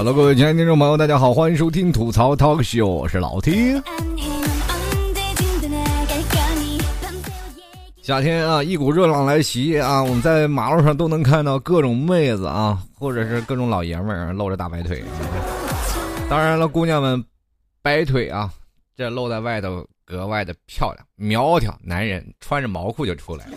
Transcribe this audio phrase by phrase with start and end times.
[0.00, 3.78] Hello，各位亲爱的听众朋友，大家好，欢迎收听吐槽 Talk Show，我是老 T。
[8.00, 15.04] 夏天啊，一股热浪来袭啊，我们在马路上都能看到各种妹子啊，或者是各种老爷们儿露着大白腿。
[16.30, 17.22] 当然了，姑娘们
[17.82, 18.50] 白腿啊，
[18.96, 23.52] 这露在外头格外的漂亮苗条，男人穿着毛裤就出来了。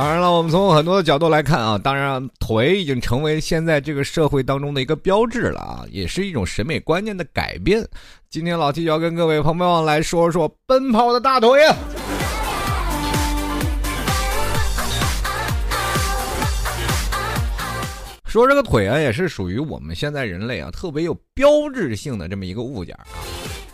[0.00, 7.86] 当然了，我们从很多的角度来看啊，当然腿已经成为现在这个社会当中的一个标志了啊，也是一种审美观念的改变。
[8.30, 11.50] 今天老 T 就要跟各位朋友们来说说奔跑的大腿。
[18.30, 23.04] 说这个腿啊，也是属于我们现在人类啊特别有标志性的这么一个物件啊。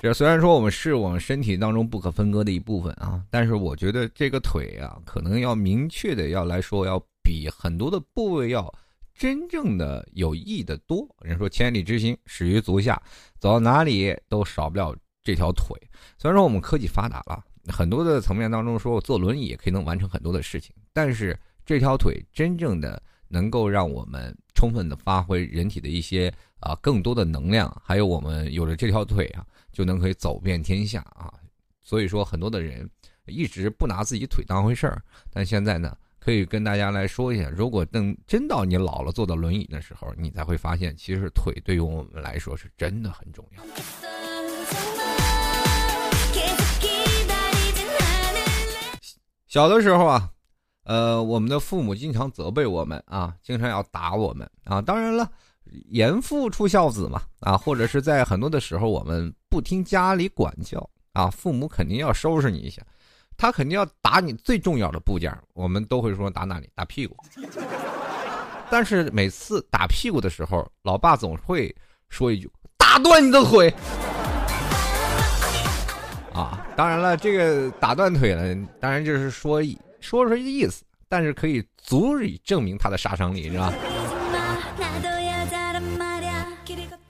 [0.01, 8.73] 这虽然说我们是我们身体当中不可分割的一部分啊，但是我觉得这个腿啊，可能要明确的要来说，要比很多的部位要
[9.13, 11.07] 真正的有益的多。
[11.21, 12.99] 人说千里之行，始于足下，
[13.39, 15.79] 走到哪里都少不了这条腿。
[16.17, 24.35] 虽然说我们科技发达了，很多的层面当中说我坐轮椅也可以能完成很多的事情，但是这条腿真正的能够让我们。
[24.57, 31.33] 充分的发挥人体的一些啊更多的能量，还有我们有了这条腿啊，就能可以走遍天下啊。
[31.83, 32.91] 所以说，很多的人
[33.27, 43.63] 一直不拿自己腿当回事儿，但现在呢，可以跟大家来说一下，如果等真到你老了坐到轮椅的时候，你才会发现，其实腿对于我们来说是真的很重要。
[49.47, 50.33] 小的时候啊。
[50.87, 54.81] 呃，我们的父母经常责备我们啊，经常要打我们啊。
[54.81, 55.29] 当然了，
[55.89, 62.81] 严父出孝子嘛啊，或者是在很多的时候，我们不听家里管教啊，父母肯定要收拾你一下，
[63.37, 66.71] 他肯定要打你最重要的部件，我们都会说打哪里？
[66.73, 67.17] 打屁股。
[68.71, 71.75] 但是每次打屁股的时候，老爸总会
[72.11, 72.49] 说一句
[72.79, 73.75] ：“打断你的腿。”
[76.33, 79.61] 啊，当然了，这个打断腿呢，当然就是说。
[80.07, 83.75] 说说意思，但是可以足以证明它的杀伤力，是吧？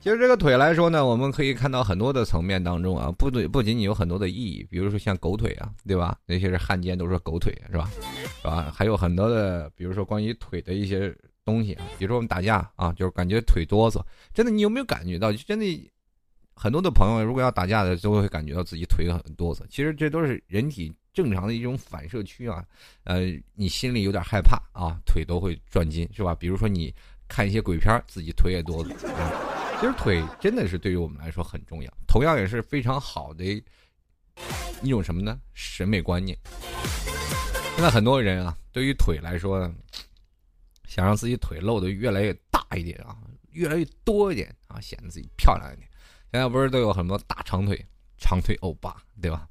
[0.01, 6.17] 其实这个腿来说呢，我们可以看到很多的层面当中啊，不对，不仅仅有很多的意义，比如说像狗腿啊，对吧？
[6.25, 7.91] 那些是汉奸都说狗腿，是吧？
[8.41, 8.73] 是吧？
[8.73, 11.13] 还有很多的，比如说关于腿的一些
[11.45, 14.01] 东西啊，比如说我们打架啊，就是感觉腿哆嗦，
[14.33, 15.31] 真的，你有没有感觉到？
[15.31, 15.91] 就真的，
[16.55, 19.59] 很多的朋友如果要打架的，都会感觉到自己腿很哆嗦。
[19.69, 20.93] 其实这都是人体。
[21.17, 22.63] 正常的一种反射区啊，
[23.03, 23.21] 呃，
[23.55, 26.35] 你心里有点害怕啊，腿都会转筋，是吧？
[26.35, 26.93] 比如说你
[27.27, 28.95] 看一些鬼片，自己腿也哆嗦。
[29.79, 33.43] 其实腿真的是对于我们来说很重要，同样也是非常好的
[34.83, 35.39] 一种什么呢？
[35.55, 36.37] 审美观念。
[37.73, 39.67] 现在很多人啊，对于腿来说，
[40.87, 43.17] 想让自己腿露的越来越大一点啊，
[43.53, 45.89] 越来越多一点啊，显得自己漂亮一点。
[46.31, 47.83] 现在不是都有很多大长腿、
[48.19, 49.49] 长腿欧巴，对吧？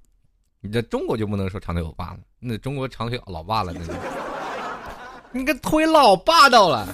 [0.63, 3.93] 你这中国就不能说长腿欧巴了，那中国长腿老爸了，那就，
[5.31, 6.89] 你个腿老霸道了。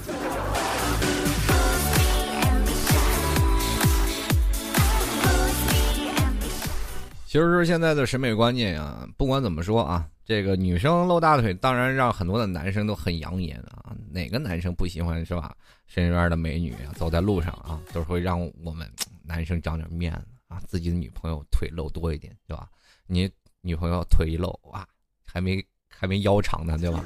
[7.24, 13.96] 其实现在的审美观念啊，不管怎么说啊，这个女生露大腿，当然让很多的男生都很养眼啊。
[14.10, 15.54] 哪个男生不喜欢是吧？
[15.86, 18.86] 身边的美女啊，走在路上啊，都会让我们
[19.24, 22.68] 男生长点面子啊，自己的女朋友腿露多一点，对吧？
[23.06, 23.30] 你。
[23.62, 24.86] 女朋友腿一露哇，
[25.24, 27.04] 还没还没腰长呢，对吧？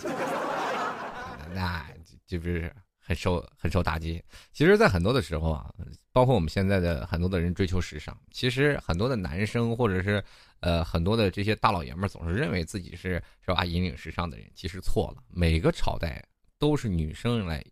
[1.54, 1.86] 那
[2.26, 4.22] 这不是很受很受打击。
[4.52, 5.70] 其实，在很多的时候啊，
[6.12, 10.24] 包括我们现在的很多的人追求时尚，其实很多的男生或者是
[10.60, 15.22] 呃很多的这些大老爷们，总是认为自己是是吧引领时尚的人，其实错了。
[15.28, 16.24] 每个朝代
[16.58, 17.62] 都是女生来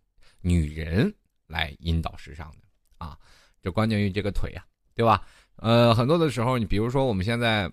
[0.41, 1.11] 女人
[1.47, 2.57] 来引导时尚的
[2.99, 3.17] 啊，
[3.63, 5.25] 就关键于这个腿呀，对吧？
[5.55, 7.67] 呃，很多的时候，你比如说我们现在。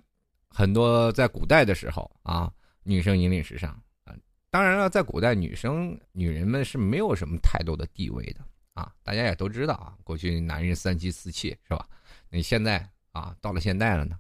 [0.53, 2.53] 很多在古代的时候啊，
[2.83, 3.71] 女生引领时尚
[4.05, 4.15] 啊，
[4.51, 8.41] 当然了，在古代女生女人们是没有什么太多的地位的
[8.75, 11.87] 啊，大家也都知道啊，过去男人三妻四妾是吧？
[12.31, 14.17] 你现在啊，到了现代了呢，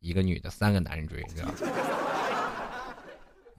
[0.00, 1.54] 一个女的三个男人追，是吧？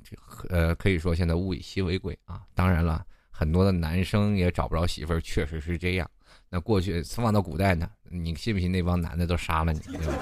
[0.04, 0.16] 这
[0.50, 2.44] 呃，可以说现在物以稀为贵啊。
[2.54, 6.10] 当然了，很多的男生也找不着媳妇儿，确实是这样。
[6.50, 9.80] 那过去放到古代呢，你信不信那帮男的都杀了你？
[9.80, 10.14] 对吧？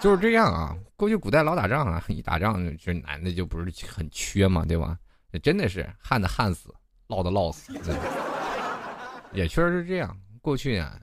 [0.00, 4.98] 就是这样啊，过去古代老打仗啊， 一打仗这男的就不是很缺嘛，对吧？
[5.42, 6.74] 真的是旱的旱死，
[7.08, 7.72] 涝的涝死，
[9.32, 10.16] 也确实是这样。
[10.40, 10.98] 过去啊，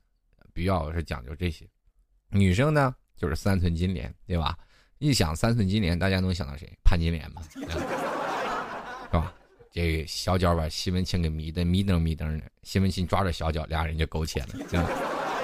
[0.54, 1.68] 比较是讲究这些，
[2.30, 4.58] 女生呢就是三寸金莲，对吧？
[4.98, 6.68] 一想三寸金莲，大家能想到谁？
[6.84, 7.60] 潘金莲嘛，是
[9.12, 9.32] 吧？
[9.72, 14.48] 这小脚把西门庆给迷的迷瞪迷瞪的，西门庆抓着小脚，俩人就苟且了。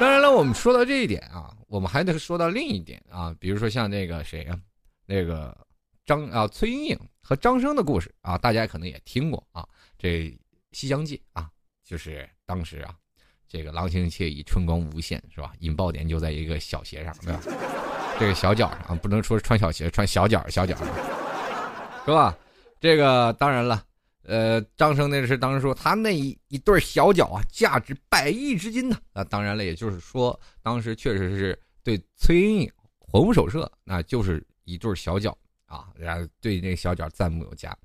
[0.02, 4.60] 当然了，我们说到这一点啊，我们还得说到另一点啊，比如说像那个谁啊，
[5.06, 5.56] 那个
[6.08, 9.64] 张啊崔莺莺和张生的故事啊，大家可能也听过啊。
[10.00, 10.24] 这
[10.72, 11.52] 《西厢记》啊，
[11.86, 12.96] 就是当时啊，
[13.48, 15.54] 这个郎情妾意，春光无限，是吧？
[15.60, 17.40] 引爆点就在一个小鞋上，对吧？
[18.20, 20.76] 这个小脚上啊，不能说穿小鞋，穿小脚小脚，
[22.06, 22.36] 是吧？
[22.80, 23.84] 这个当然了，
[24.32, 28.98] 呃，张生那是当时说他那一一对小脚啊，价值百亿资金呢。
[29.14, 37.78] 那当然了，也就是说，当时确实是对崔莺莺魂不守舍，那就是一对小脚啊，然后对那小脚赞不有加。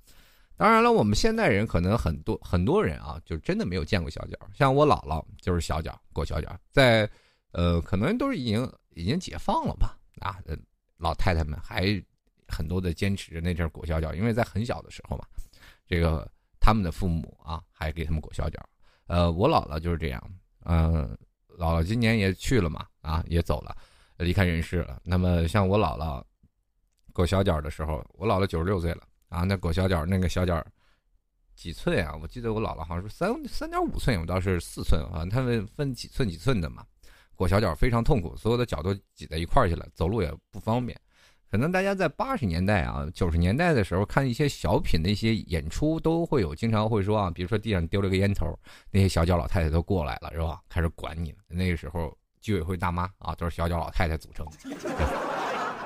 [0.57, 7.11] 当然了，我们现代人可能很多很多人啊，就真的没有见过小脚，像我姥姥就是小脚裹小脚，在
[7.51, 9.99] 呃，可能都是已经已经解放了吧。
[10.21, 10.39] 啊，
[10.97, 12.01] 老太太们还
[12.47, 15.25] 很多的坚持着那阵裹小脚，因为在很小的时候嘛，
[15.87, 16.31] 这个
[16.67, 18.61] 他们的父母啊还给他们裹小脚。
[19.07, 20.21] 呃，我姥姥就是这样，
[20.65, 21.17] 嗯，
[21.57, 23.73] 姥姥今年也去了嘛，啊，也走了，
[24.17, 25.01] 离开人世了。
[25.05, 26.21] 那么像我姥姥
[27.13, 30.61] 裹小脚的时候，我姥姥九十六岁了啊，那裹小脚那个小脚
[31.55, 32.19] 几寸啊？
[32.21, 36.85] 我记得我姥姥好像是三三点五寸，我倒是四寸啊，他们分几寸几寸的嘛。
[37.37, 41.01] 裹小脚非常痛苦，所有的脚都挤在一块儿去了，走路也不方便。
[41.57, 48.55] 可能大家在八十年代啊、九十年代的时候看一些小品的一些演出，都会有经常会说啊，比如说地上丢了个烟头，
[48.91, 50.61] 那些小脚老太太都过来了，是吧？
[50.69, 51.39] 开始管你了。
[51.49, 54.47] 那个时候居委会大妈啊，都是小脚老太太组成。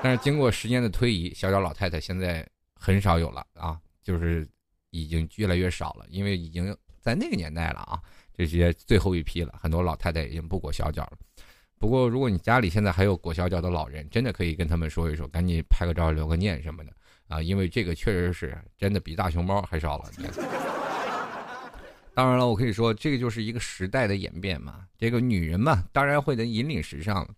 [0.02, 2.44] 但是经过时间的推移，小脚老太太现在
[2.74, 4.44] 很少有了啊，就是
[4.90, 8.02] 已经越来越少了，因为已经在那个年代了啊。
[8.36, 11.18] 这些最后一批了，很多老太太已经不裹小脚了。
[11.80, 16.92] 不过，如果你家里现在还有裹小脚的老人，真的可以跟他们说一说，赶紧拍个照留个念什么的
[17.26, 20.04] 啊，因为这个确实是真的比大熊猫还少了。
[22.12, 24.84] 当然了，我可以说这个就是一个时代的演变嘛。
[24.98, 27.28] 这个女人嘛，当然会能引领时尚了。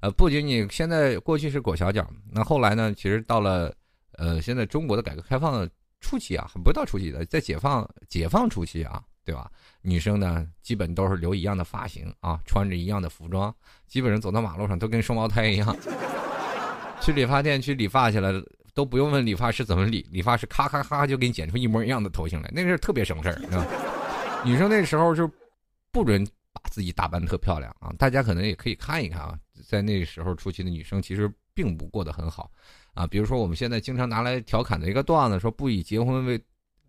[0.00, 3.74] 呃，不仅仅现在过去是裹小脚，那后来呢，其实到了
[4.18, 5.66] 呃现在中国的改革开放
[6.00, 9.02] 初期啊，不到初期的，在解放解放初期啊。
[9.26, 9.50] 对吧？
[9.82, 13.52] 女生呢，基本都是留一样的发型啊，穿着一样的服装，
[13.88, 15.76] 基本上走到马路上都跟双胞胎一样。
[17.02, 18.40] 去理发店去理发去了，
[18.72, 23.66] 都不用问理发师怎么理，理发师咔咔咔就给你剪出一模一样的头型来，那是特别省事儿，是吧？
[24.46, 25.28] 女生那时候就
[25.90, 29.36] 不准把自己打扮特漂亮啊，大家可能也可以看一看啊，
[29.66, 32.48] 在那时候初期的女生其实并不过得很好
[32.94, 36.40] 啊，比如说我们现在经常拿来调侃的一个段子，说不以结婚为。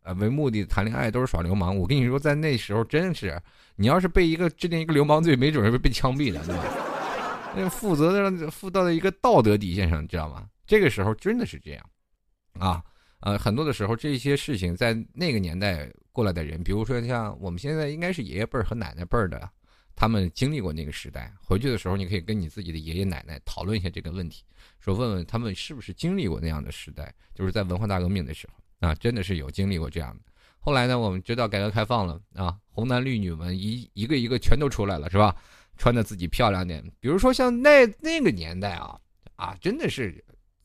[0.08, 1.76] 呃，为目的谈恋爱都是耍流氓。
[1.76, 3.38] 我跟你说，在那时候真是，
[3.76, 7.52] 你要是被一个制定一个流氓罪，没准会被枪毙的，对吧？
[7.54, 10.48] 那负责的负到了一个道德底线上，你知道吗？
[10.66, 11.90] 这个时候真的是这样，
[12.58, 12.82] 啊，
[13.20, 19.50] 呃，很多的时候这些事情在那个年代过来的人，比如说像我们现在应该是爷爷辈儿和奶奶辈儿的，
[19.94, 24.46] 他们经历过那个时代，回去的时候你可以跟你自己的爷爷奶奶讨论一下这个问题，
[24.80, 28.54] 说问问他们是不是经历过那样的时代，就是在文化大革命的时候。
[28.80, 30.22] 啊，真的是有经历过这样的。
[30.60, 35.36] 后来呢，我们知道改革开放了啊，红男绿女们一一个一个全都出来了，是吧？
[35.78, 36.84] 穿的自己漂亮点。
[37.00, 38.98] 比如说像那那个年代啊，
[39.36, 40.24] 啊，真的是，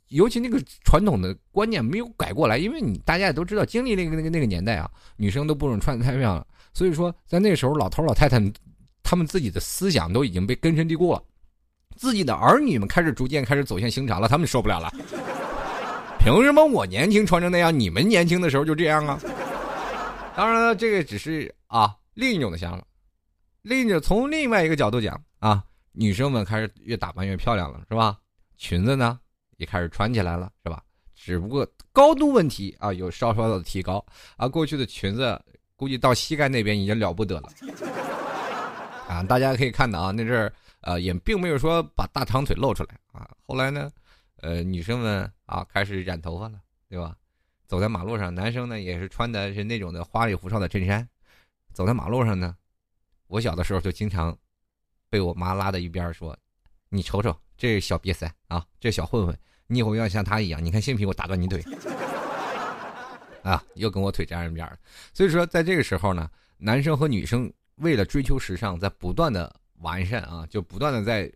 [0.09, 6.47] 尤其那个传统的观念没有改过来，因为你大家也都知道，经历那个那个那个年代啊，女生都不准穿的太漂亮了。
[6.75, 8.41] 所以说，在那时候，老头老太太
[9.03, 11.23] 他们自己的思想都已经被根深蒂固了，
[11.95, 14.91] 自己的儿女们开始逐渐开始走向刑场了，他们受不了了。
[16.23, 19.19] 凭什么我年轻穿成那样，你们年轻的时候就这样啊？
[20.37, 22.85] 当然了，这个只是啊另一种的想法。
[23.63, 28.17] 另一种从另外一个角度讲啊，女生们开始越打扮越漂亮了，是吧？
[28.57, 29.19] 裙子呢
[29.57, 30.81] 也开始穿起来了，是吧？
[31.17, 34.05] 只不过高度问题啊有稍稍的提高
[34.37, 34.47] 啊。
[34.47, 35.41] 过去的裙子
[35.75, 37.49] 估计到膝盖那边已经了不得了
[39.11, 39.25] 啊。
[39.25, 40.53] 大家可以看到啊，那阵儿
[40.83, 43.29] 呃也并没有说把大长腿露出来啊。
[43.45, 43.91] 后来呢？
[44.43, 47.17] 呃，女生们啊，开始染头发了，对吧？
[47.69, 51.09] 走在马路上，男生呢也是穿的是那种的花里胡哨的衬衫，
[51.73, 52.55] 走在马路上呢。
[53.29, 54.37] 我小的时候就经常
[55.09, 56.37] 被我妈拉到一边说
[56.91, 61.63] ：“你瞅瞅这小瘪三啊，这小混混，你以后要像他一样，你看信不信我打断你腿？”
[63.43, 64.77] 啊，又跟我腿沾上边了。
[65.15, 71.33] 所以说，在这个时候呢，男生和女生为了追求时尚，在不断的完善啊，就不断的在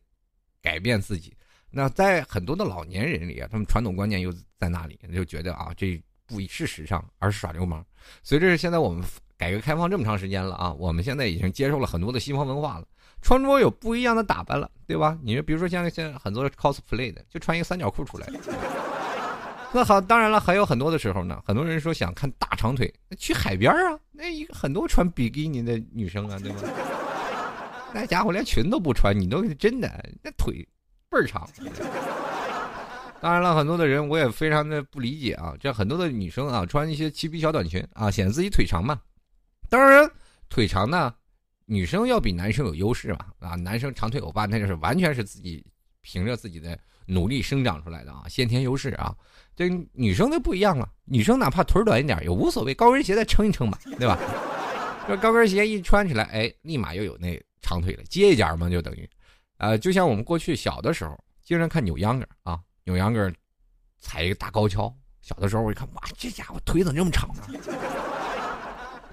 [0.60, 1.34] 改变自己。
[1.76, 7.84] 那在很多的老年人里啊，他们传统观念又在那里，就觉得啊，这不是时尚，而是耍流氓。
[8.22, 9.04] 随着现在我们
[9.36, 12.86] 改革开放这么长时间了啊，我们现在已经接受了很多的西方文化了，
[13.20, 15.18] 穿着有不一样的打扮了，对吧？
[15.22, 18.26] 你说，比如说像现在很多 cosplay 的，就穿一个三角裤出来，
[19.74, 26.60] 那好，当然了，还有很多的时候呢，很多人说想看大长腿，去海边啊，那一个很多穿比基尼的女生啊，对吧？
[27.92, 30.66] 那家伙连裙都不穿，你都真的那腿
[31.10, 31.48] 倍儿长。
[33.20, 39.00] 当然了，很多的人我也非常的不理解啊，这很多的女生啊，穿一些齐皮小短裙啊，显得自己腿长嘛。
[39.68, 40.08] 当然，
[40.48, 41.12] 腿长呢，
[41.64, 45.64] 女生要比男生有优势嘛啊，男生长腿欧巴那就是完全是自己
[46.02, 49.14] 凭着自己的努力生长出来的啊，先天优势啊。
[49.56, 54.18] 这女生就不一样了，女生哪怕腿短一点也无所谓，高跟鞋再撑一撑吧，对吧？
[55.08, 59.08] 这高跟鞋一穿起来，哎，立马又有那长腿了，接一脚嘛，就等于，
[59.58, 63.32] 呃，就像我们过去小的时候经常看扭秧歌啊，扭秧歌
[63.98, 67.42] 踩一个大高跷，小的时候我一看，哇，这家伙腿怎么这么长呢？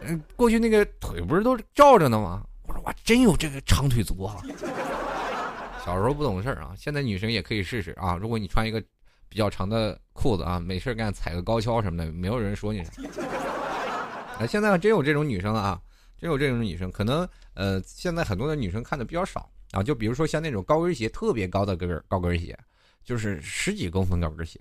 [0.02, 2.44] 嗯， 过去那个腿不是都罩着呢吗？
[2.68, 4.38] 我说哇，真有这个长腿族啊！
[5.86, 8.16] 小时候不懂事啊，现在女生也可以试试啊。
[8.16, 8.82] 如果你穿一个
[9.28, 12.80] 比较长的裤子啊，没事干踩个高跷什么的，没有人说你。
[12.80, 15.82] 啊， 现在真有这种女生啊，
[16.18, 16.90] 真有这种女生。
[16.90, 19.84] 可能呃，现在很多的女生看的比较少啊。
[19.84, 22.58] 就比如说像那种高跟鞋特别高的跟高跟鞋，
[23.04, 24.58] 就是十几公分高跟鞋，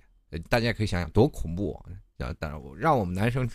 [0.49, 1.73] 大家可以想想多恐怖
[2.17, 2.33] 啊！
[2.37, 3.49] 当然，让我们男生。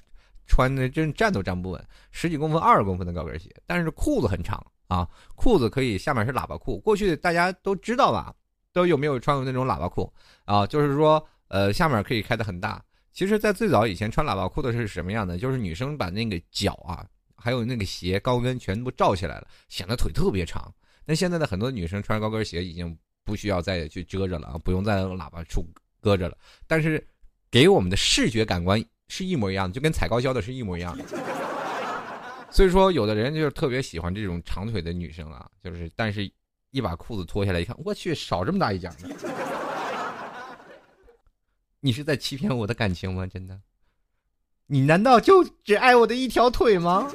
[0.50, 6.78] 穿的真站都站不稳，十几公分、二十公分的高跟鞋，但是裤子很长啊，裤子可以下面是喇叭裤。
[6.78, 8.34] 过去大家都知道吧？
[8.72, 10.10] 都有没有穿过那种喇叭裤
[10.46, 10.66] 啊？
[10.66, 12.82] 就是说，呃，下面可以开的很大。
[13.12, 15.36] 其实，在最早以前穿喇叭裤的是什么样的？
[15.36, 20.72] 就是女生把那个脚啊，还有那个鞋高跟全部罩起来了，显得腿特别长。
[21.08, 25.64] 那现在的很多女生穿高跟鞋已经不需要再去遮着了啊，不用在喇叭处
[26.02, 26.36] 搁着了。
[26.66, 27.02] 但是，
[27.50, 28.84] 给我们的视觉感官。
[29.10, 30.94] 是一模一样的，就跟踩高跷的是一模一样。
[32.50, 36.30] 所以说，有的人就是特别喜欢这种长腿的女生啊，就是，但是
[36.72, 39.08] 一把裤子脱下来一看，我去，少这么大一截呢。
[41.80, 43.26] 你是在欺骗我的感情吗？
[43.26, 43.58] 真的？
[44.66, 47.10] 你难道就只爱我的一条腿吗？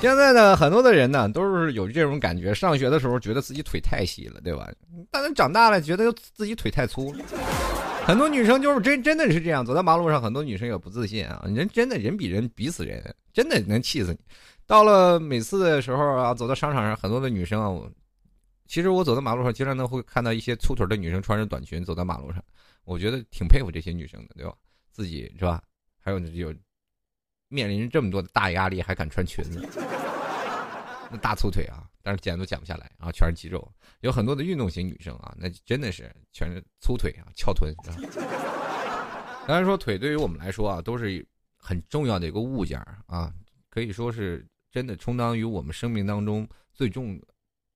[0.02, 2.54] 现在呢，很多的人呢都是有这种感觉。
[2.54, 4.66] 上学的时候觉得自己腿太细了，对吧？
[5.10, 7.22] 但是长大了觉得自己腿太粗了。
[8.06, 11.44] 很多女生就是真真的是这样，走在马路上，很多女生也不自信啊。
[11.54, 14.18] 人真的人比人比死人，真的能气死你。
[14.66, 17.70] 到了每次的时候啊，走到商场上，很多的女生啊，
[18.66, 22.42] 其实我走在马路上，经常都会看到一些粗腿的女生穿着短裙走在马路上，
[22.84, 24.54] 我觉得挺佩服这些女生的，对吧？
[24.92, 25.62] 自己是吧？
[26.02, 26.54] 还有有。
[27.50, 29.60] 面临着这么多的大压力，还敢穿裙子，
[31.10, 31.84] 那大粗腿啊！
[32.02, 33.70] 但是减都减不下来啊，全是肌肉。
[34.00, 37.70] 有很多的运动型女生啊，那真的是全是粗腿啊，翘臀。
[37.78, 37.92] 啊
[39.46, 41.26] 当然说腿对于我们来说啊，都是
[41.58, 43.30] 很重要的一个物件啊，
[43.68, 47.20] 可以说是真的充当于我们生命当中最重，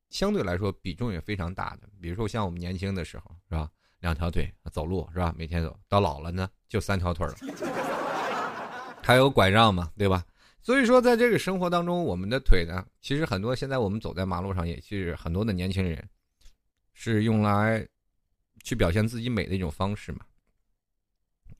[0.09, 1.89] 相对来说比重也非常大的。
[2.01, 7.35] 比如说像我们年轻的时候是吧，两条腿走路是吧，每天走到老了呢就三条腿了。
[9.05, 10.25] 还有拐杖嘛，对吧？
[10.63, 13.55] 所以说，在这个生活当中，我们的腿呢，其实很多。
[13.55, 16.03] 现在我们走在马路上，也是很多的年轻人，
[16.95, 17.87] 是用来
[18.63, 20.21] 去表现自己美的一种方式嘛。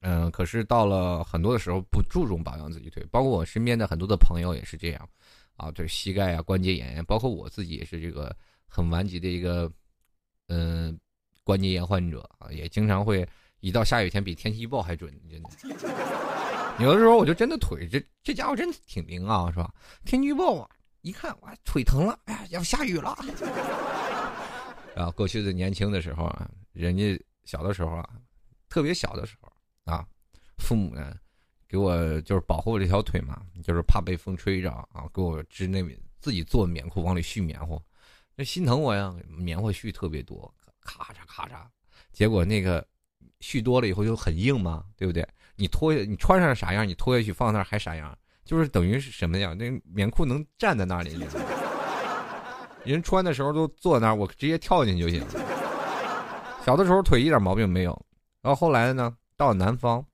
[0.01, 5.09] 嗯，可是到了很多的时候，不注重保养自己腿，包括我身边的很多的朋友也是这样
[5.59, 5.71] 啊。
[5.73, 8.35] 就是膝盖啊、关节炎，包括我自己也是这个
[8.67, 9.71] 很顽疾的一个
[10.49, 10.99] 嗯
[11.43, 13.29] 关节炎患者啊，也经常会
[13.61, 16.34] 一到下雨天比天气预报还准，真的。
[16.81, 19.73] 有的时候我就真的腿这这家伙真的挺灵啊，是吧？
[20.05, 20.69] 天气预报啊，
[21.03, 23.17] 一看哇腿疼了，哎呀要下雨了。
[24.95, 28.09] 然后过去的年轻的时候啊，人家小的时候啊，
[28.69, 29.53] 特别小的时候
[29.85, 30.05] 啊，
[30.59, 31.17] 父母呢
[31.69, 35.81] 给我就是保护这条腿嘛，就是怕被风吹着啊，给我织那
[36.21, 37.81] 自己做棉裤往里续棉花，
[38.35, 41.65] 那心疼我呀，棉花絮特别多，咔嚓咔嚓，
[42.13, 42.85] 结果那个
[43.41, 45.27] 絮多了以后就很硬嘛，对不对？
[45.57, 49.55] 你脱下你穿上啥样，你脱下去放那儿还啥样，就是等于是什么呀？
[49.55, 51.19] 那棉裤能站在那里，
[52.85, 55.25] 人穿的时候都坐那儿，我直接跳进去就行。
[56.65, 58.07] 小的时候腿一点毛病没有，
[58.41, 60.05] 然后后来呢，到南方，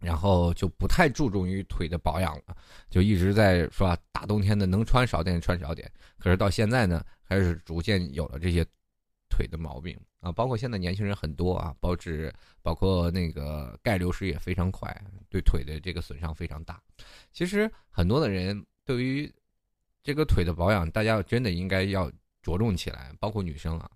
[0.00, 2.56] 然后就不太注重于腿的保养了，
[2.88, 3.96] 就一直在说？
[4.12, 8.62] 大冬天的能穿少点穿少点，可是到现在呢，开始逐渐有了这些
[9.30, 9.98] 腿的毛病。
[10.20, 14.94] 啊，包括现在年轻人很多啊，包致包括那个钙流失也非常快，
[15.28, 16.80] 对腿的这个损伤非常大。
[17.32, 19.32] 其实很多的人对于
[20.02, 22.10] 这个腿的保养，大家真的应该要
[22.42, 23.90] 着重起来，包括女生啊。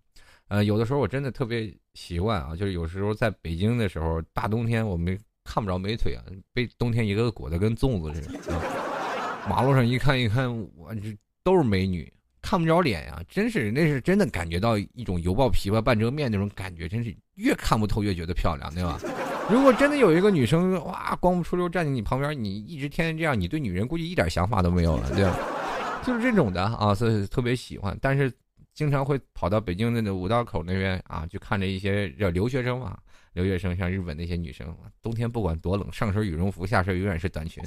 [0.49, 8.61] 呃，有的时候我真的特别习惯啊，就是有时候在北京的时候，大冬天我们看不着美腿啊，被冬天一个个裹得跟粽子似的。
[9.49, 12.11] 马路上一看一看，我这都是美女，
[12.45, 19.01] 看不着脸呀，真是那是真的感觉到一种油爆琵琶半遮面那种感觉，真是越看不透越觉得漂亮，对吧？
[19.51, 25.39] 如果真的有一个女生哇光不出溜站在你旁边，你一直天天这样，你对女人估计一点想法都没有了，对吧？
[26.05, 28.31] 就是这种的啊，所以特别喜欢，但是
[28.75, 32.99] 经常会跑到北京的那五道口那边啊，就看着一些留学生嘛，
[33.33, 34.67] 留学生像日本那些女生，
[35.03, 37.65] 冬天不管多冷，上身羽绒服，下身永远是短裙。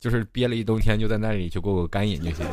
[0.00, 2.44] 就是憋了一冬天，就在那里去过过干瘾就行，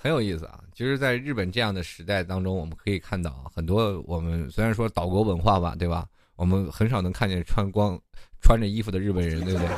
[0.00, 0.60] 很有意思啊。
[0.74, 6.06] 其实，在日本这样的时代当中，我们可以看到很多我们虽然说岛国文化吧，对吧？
[6.36, 7.98] 我们很少能看见穿光
[8.42, 9.68] 穿着衣服的日本人，对不对？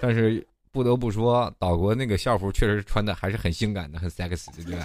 [0.00, 4.78] 但是不得不说，岛国那个校服确实穿的还是很性感的，很 sexy，对不对？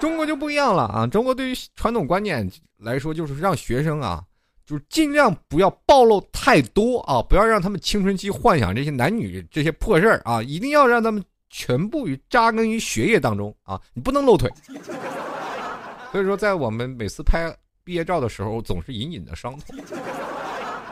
[0.00, 1.06] 中国就不一样了啊！
[1.06, 4.24] 中国对于传统观念来说，就是让学生啊。
[4.66, 14.50] 就是尽量不要暴露太多啊，不要让他们青春期幻想这些男女这些破事儿啊，一定要让他们全部于扎根于学业当中啊，你不能露腿。
[16.10, 19.76] 所以说，在我们每次拍毕业照的时候，总是隐隐的伤痛。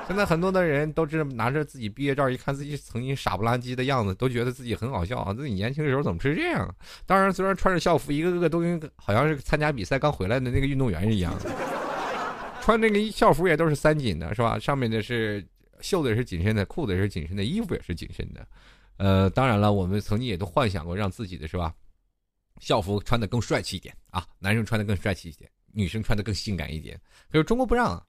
[0.08, 6.68] 现在很多的人都是拿着自己毕业照，一看自己曾经傻不拉几的样子，都觉得自己很好笑啊，自己年轻的时候怎么是这样？
[7.06, 11.32] 当然，虽然穿着校服，一个个都跟好像是参加比赛刚回来的那个运动员一样。
[12.62, 14.58] 穿那个校服也都是三紧的，是吧？
[14.58, 15.44] 上面的是
[15.80, 18.46] 袖子也是紧身的，裤子也是紧身的，衣服也是紧身的。
[18.98, 21.74] 呃，当然了，我们曾经也都幻想过让自己的是吧，
[22.60, 26.98] 校服穿的更帅气一点啊，男生穿的更帅气一点，女生穿的更性感一点。
[27.30, 28.00] 可是中国不让，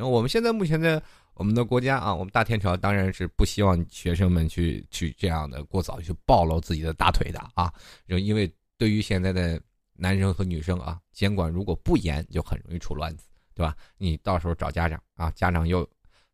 [0.00, 1.02] 我们现在目前的
[1.34, 7.70] 我们的国家啊，我们大天朝当然是不希望学生们去去这样的过早去暴露自己的大腿的啊，
[8.06, 9.60] 因为对于现在的
[9.92, 13.27] 男生和女生啊，监管如果不严，就很容易出乱子。
[13.58, 13.74] 对吧？
[13.96, 15.80] 你到时候找家长啊，家长又，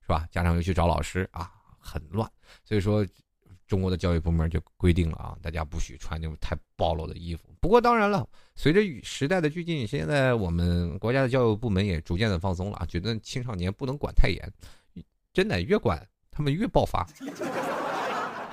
[0.03, 0.29] 是吧？
[0.31, 2.31] 家长又去找老师啊，很乱。
[2.67, 3.03] 所以说，
[3.67, 7.45] 中国的教育部门就规定了啊，大家不许穿那种太暴露的衣服。
[7.61, 14.47] 不过当然了，随着时代的趋近，现在我们国家的教育部门也逐渐的放松了啊，觉得青少年不能管太严，
[15.33, 17.09] 真的越管他们越爆发，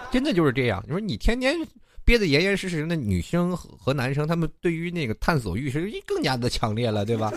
[0.10, 0.82] 真的就是这样。
[0.86, 1.58] 你说你天天
[2.06, 7.30] 憋得严严实实的，女生和男生他们对于那个探索欲是更加的强烈了，对吧？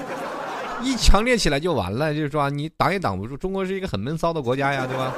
[0.82, 3.37] 一强烈起来就完了，就是说你挡也挡不住。
[3.37, 5.14] 中国是一个很闷骚的国家呀，对吧？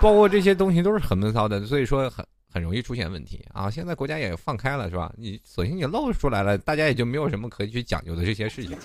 [0.00, 3.70] 包括这些东西都是很闷骚的，所以说很很容易出现问题啊。
[3.70, 5.12] 现在国家也放开了，是吧？
[5.16, 8.76] 你索性你露出来了，大家也就没有什么可以去讲究的这些事情。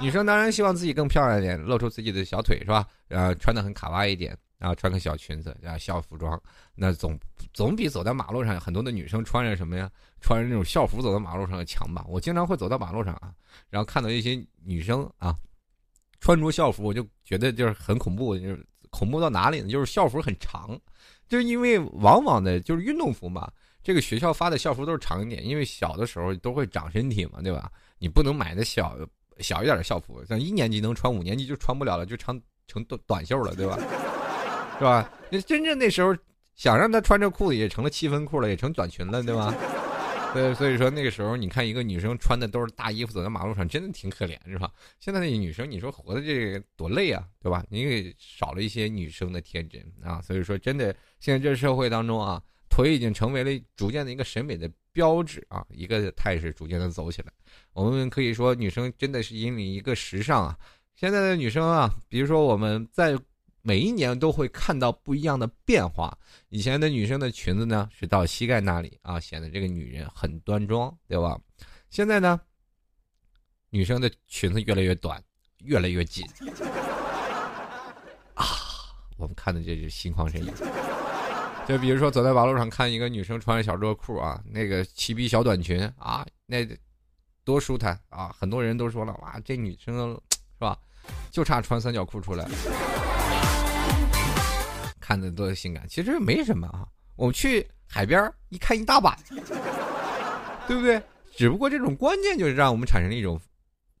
[0.00, 2.86] 女生当然希望自己更漂亮一点，露出自己的小腿，是吧？
[3.08, 4.36] 呃，穿的很卡哇一点。
[4.58, 6.40] 然后穿个小裙子，啊校服装，
[6.74, 7.18] 那总
[7.52, 9.86] 总比走在马路上很多的女生穿着什么呀？
[10.22, 12.02] 穿着那种校服走在马路上强吧？
[12.08, 13.30] 我经常会走到马路上啊，
[13.68, 15.34] 然后看到一些女生啊，
[16.20, 19.68] 穿着校服，我就觉得就是很恐怖，就是恐怖到哪里呢？
[19.68, 20.78] 就是校服很长，
[21.28, 23.50] 就是因为往往的就是运动服嘛，
[23.82, 27.70] 这个学校发的校服都是长一点，因为小的时候都会长身体嘛，对吧？
[27.98, 28.96] 你不能买的小
[29.38, 33.78] 小一点的校服，像一年级能穿，五年级就穿不了了，就长成短短袖了，对吧？
[34.78, 35.10] 是吧？
[35.30, 36.14] 那真正那时候
[36.54, 39.54] 想让他穿着裤子，也成了七分裤了，也成短裙了，对吧？
[40.34, 44.70] 对，所以说那个时候，你看一个女生穿的都是大衣服走在马路上，真的挺可怜，是吧？
[45.00, 47.64] 现在那女生，你说活的这个多累啊，对吧？
[47.70, 57.32] 你给少了一些女生的天真啊，所以说真的，现在这社会当中啊，腿已经成为了逐渐的一个审美的标志啊，一个态势逐渐的走起来。
[57.72, 60.58] 我们可以说，女生真的是引领一个时尚啊。
[60.94, 63.18] 现在的女生啊，比如说我们在。
[63.66, 66.16] 每一年都会看到不一样的变化。
[66.50, 71.36] 以前的女生的裙子呢是到膝盖那里啊，显得这个女人很端庄，对吧？
[71.90, 72.40] 现在呢，
[73.70, 75.20] 女生的裙子越来越短，
[75.64, 76.24] 越来越紧。
[78.34, 78.46] 啊，
[79.16, 80.52] 我们看的这是心旷神怡。
[81.66, 86.64] 就比如说走在马路上看一个女生穿着小热裤啊，那个齐臂小短裙啊，那
[87.42, 88.32] 多舒坦啊！
[88.38, 90.20] 很多人都说了，哇，这女生是
[90.60, 90.78] 吧？
[91.32, 93.05] 就差穿三角裤出来了。
[95.06, 96.84] 看的多性感，其实没什么啊。
[97.14, 99.16] 我们去海边一看一大把，
[100.66, 101.00] 对不对？
[101.36, 103.40] 只不过这种观念就是让我们产生了一种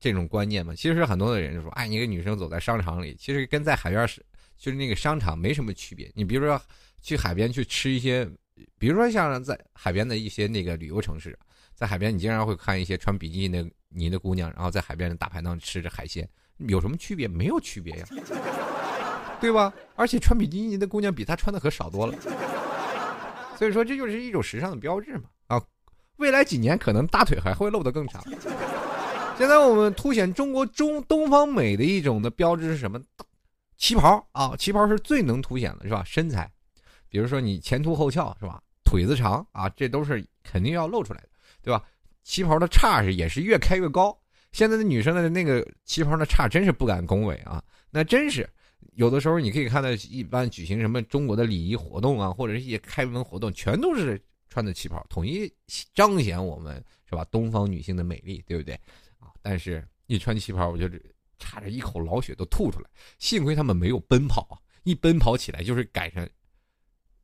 [0.00, 0.74] 这种观念嘛。
[0.74, 4.20] 其实很多的人就说，哎，一个女生走在商场里，其实跟在海边是
[4.56, 6.10] 就是那个商场没什么区别。
[6.12, 6.60] 你比如说
[7.00, 8.28] 去海边去吃一些，
[8.76, 11.38] 比如说像在海边的一些那个旅游城市，
[11.72, 17.28] 在海边你经常会看一些穿比基尼的尼的姑娘，然后在海边的大排档吃着海鲜，有什么区别？
[17.28, 18.06] 没有区别呀。
[19.40, 19.72] 对吧？
[19.94, 22.14] 而且穿比基尼的姑娘比她穿的可少多了，
[23.58, 25.24] 所以说这就是一种时尚的标志嘛。
[25.46, 25.62] 啊，
[26.16, 28.22] 未来几年可能大腿还会露得更长。
[29.38, 33.00] 现在我们凸显中国中东方美的一种的标志是什么？
[33.76, 36.02] 旗袍啊，旗袍是最能凸显的，是吧？
[36.06, 36.50] 身材，
[37.10, 38.58] 比如说你前凸后翘，是吧？
[38.84, 41.28] 腿子长啊，这都是肯定要露出来的，
[41.62, 41.82] 对吧？
[42.24, 44.16] 旗袍的叉是也是越开越高。
[44.52, 48.48] 现在的女生的那个旗袍的叉真是不敢恭维啊，那真是
[48.94, 55.52] 有的时候你可以看到，一般举行什么中国的礼仪活动啊，或者是一些开门活动，全都是穿的旗袍，统一
[55.94, 57.24] 彰显我们是吧？
[57.30, 58.74] 东方女性的美丽，对不对？
[59.18, 60.88] 啊，但是一穿旗袍，我就
[61.38, 62.88] 差点一口老血都吐出来。
[63.18, 66.26] 幸亏他们没有奔跑，一奔跑起来就是赶上，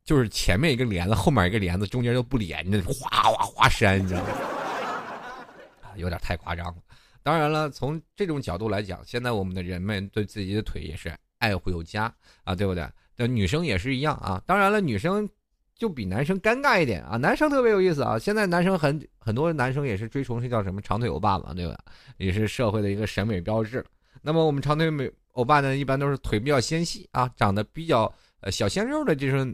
[0.03, 4.29] 就是前面一个帘子，后面一个帘子，中间都不连着，哗哗哗扇，你知道吗？
[5.95, 6.75] 有点太夸张了。
[7.21, 12.03] 当然了，从这种角度来讲，现在我们的人们对自己的腿也是爱护有加
[12.45, 12.87] 啊，对不对？
[13.17, 14.41] 那女生也是一样啊。
[14.45, 15.29] 当然了，女生
[15.75, 17.17] 就比男生尴尬一点啊。
[17.17, 18.17] 男生特别有意思啊。
[18.17, 21.77] 现在男生很很多男生也是追崇是叫什么长腿欧巴嘛，对吧？
[22.15, 23.85] 也是社会的一个审美标志。
[24.21, 29.53] 那么我们长腿美欧巴呢，一般都是腿比较纤细啊，长得比较呃小鲜肉的这种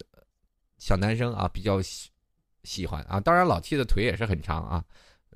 [0.78, 2.12] 小男生啊，比较喜
[2.64, 3.20] 喜欢啊。
[3.20, 4.84] 当然老 T 的腿也是很长啊，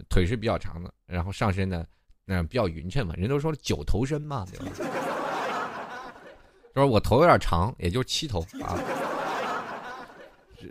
[0.07, 1.83] 腿是比较长的，然后上身呢。
[2.25, 5.12] 那比较匀称嘛，人都说九头身嘛，对吧？
[6.73, 8.79] 就是我头有点长，也就七头啊。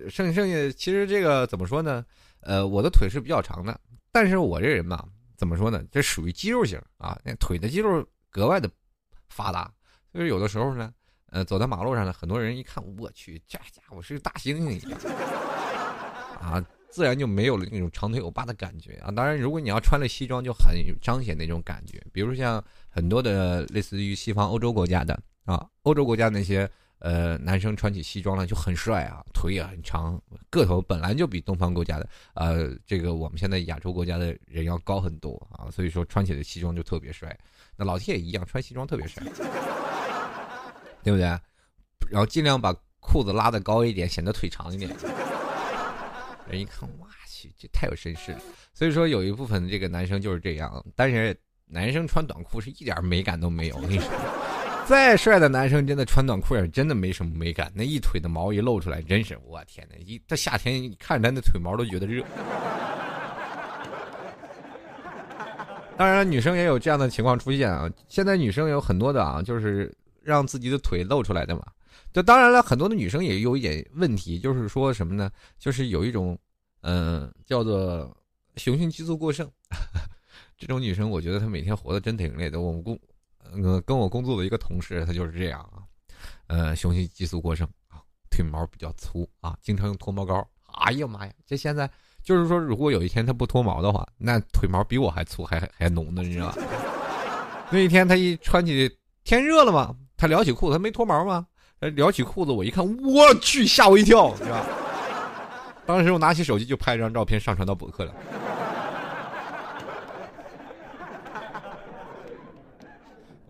[0.09, 2.05] 剩剩下其实这个怎么说呢？
[2.41, 3.79] 呃，我的腿是比较长的，
[4.11, 5.05] 但是我这人吧，
[5.37, 5.83] 怎么说呢？
[5.93, 8.69] 这属于肌肉型啊，那腿的肌肉格外的
[9.29, 9.71] 发达，
[10.13, 10.93] 就是有的时候呢，
[11.31, 14.99] 呃，走在马路上呢，很多人一看，我去，这家伙是个大猩猩一样
[16.41, 16.65] 啊。
[16.91, 19.11] 自然就没有了那种长腿欧巴的感觉啊！
[19.11, 21.99] 当然，如果你要穿了西装，就很彰显那种感觉。
[22.13, 37.37] 比如像很多的类似于西方欧洲国家的啊，欧洲国家那些呃男生穿起西装来就很帅啊，腿也很长，个头本来就比东方国家的呃这个我们现在亚洲国家的人要高很多啊，所以说穿起来西装就特别帅。
[37.77, 39.23] 那老铁也一样，穿西装特别帅，
[41.03, 41.25] 对不对？
[42.11, 44.91] 然后尽量把裤子拉得高一点，显得腿长一点。
[46.49, 48.41] 人一看，哇去，这太有绅士了。
[48.75, 50.85] 所以说，有一部分这个男生就是这样。
[50.95, 51.35] 但是，
[51.67, 53.77] 男生穿短裤是一点美感都没有。
[53.77, 54.09] 我跟你说，
[54.87, 57.73] 再帅的男生，真的穿短裤也真的没什么美感。
[57.75, 59.97] 那一腿的毛一露出来，真是我天哪！
[60.05, 62.25] 一这夏天看着他那腿毛都觉得热。
[65.97, 67.89] 当然，女生也有这样的情况出现啊。
[68.09, 71.63] 现在女生有很多的啊，就是让自己的腿露出来的嘛。
[72.13, 75.31] 就当然了，很多的女生也有一点问题，就是说什么呢？
[75.59, 76.37] 就是有一种，
[76.83, 78.15] 嗯，叫做
[78.57, 79.49] 雄性激素过剩。
[80.59, 82.61] 这种女生，我觉得她每天活得真挺累的。
[82.61, 82.99] 我们工，
[83.63, 85.83] 呃，跟我工作的一个同事，他就是这样啊，
[86.47, 90.47] 呃，雄性激素过剩啊，腿毛比较粗啊，经常用脱毛膏。
[90.85, 91.89] 哎呀妈呀，这现在
[92.23, 96.57] 就是说，如果有一天他不脱毛的话，那腿毛比我还粗，还还浓呢，你知道吧？
[97.71, 98.91] 那一天他一穿起，
[99.25, 101.47] 天热了嘛，他撩起裤子，他没脱毛吗？
[101.81, 104.65] 他撩起裤子，我一看，我去，吓我一跳，是吧？
[105.85, 108.15] 当时我拿起手机就拍了张照片，上传到博客了。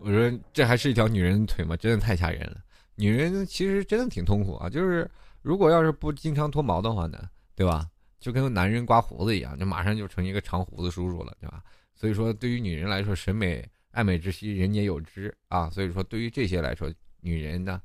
[0.03, 1.77] 我说这还是一条女人的腿吗？
[1.77, 2.57] 真的太吓人了。
[2.95, 5.09] 女人其实真的挺痛苦啊，就是
[5.41, 7.87] 如果要是不经常脱毛的话呢，对吧？
[8.19, 11.63] 就跟男人刮胡子一样，就马上就成一个长胡子叔叔了，对吧？
[11.95, 15.69] 所以说，对于女人来说，审美爱美之心，人皆有之啊。
[15.69, 17.81] 所以说，对于这些来说，女人呢？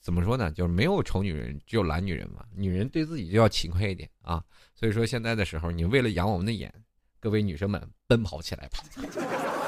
[0.00, 0.52] 怎么说呢？
[0.52, 2.44] 就是没有丑女人，只有懒女人嘛。
[2.54, 4.40] 女人对自己就要勤快一点啊。
[4.74, 6.72] 所以说现在的时候，你为了养我们的眼，
[7.18, 9.63] 各位女生们奔跑起来吧。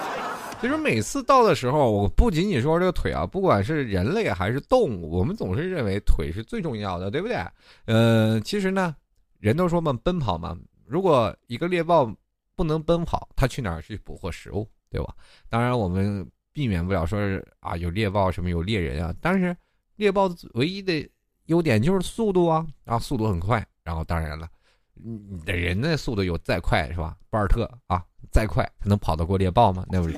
[0.61, 7.37] 其实每次到的时候，我不仅仅说这个腿啊，不管是人类还是动物，我们总是认为腿是最重要的，对不对？
[7.85, 8.95] 呃，其实呢，
[9.39, 10.57] 人都说嘛，奔跑嘛。
[10.87, 12.11] 如果一个猎豹
[12.55, 15.15] 不能奔跑，它去哪儿去捕获食物，对吧？
[15.49, 19.57] 当然，我们避免不了说是啊，有猎豹什么有猎人啊，但是。
[19.97, 21.09] 猎豹唯一的
[21.47, 24.47] 优点就是速度啊，然后速度很快，然后当然了，
[24.93, 27.17] 你的人的速度有再快是吧？
[27.31, 29.87] 博尔特啊，再快他能跑得过猎豹吗？
[29.89, 30.15] 那不是？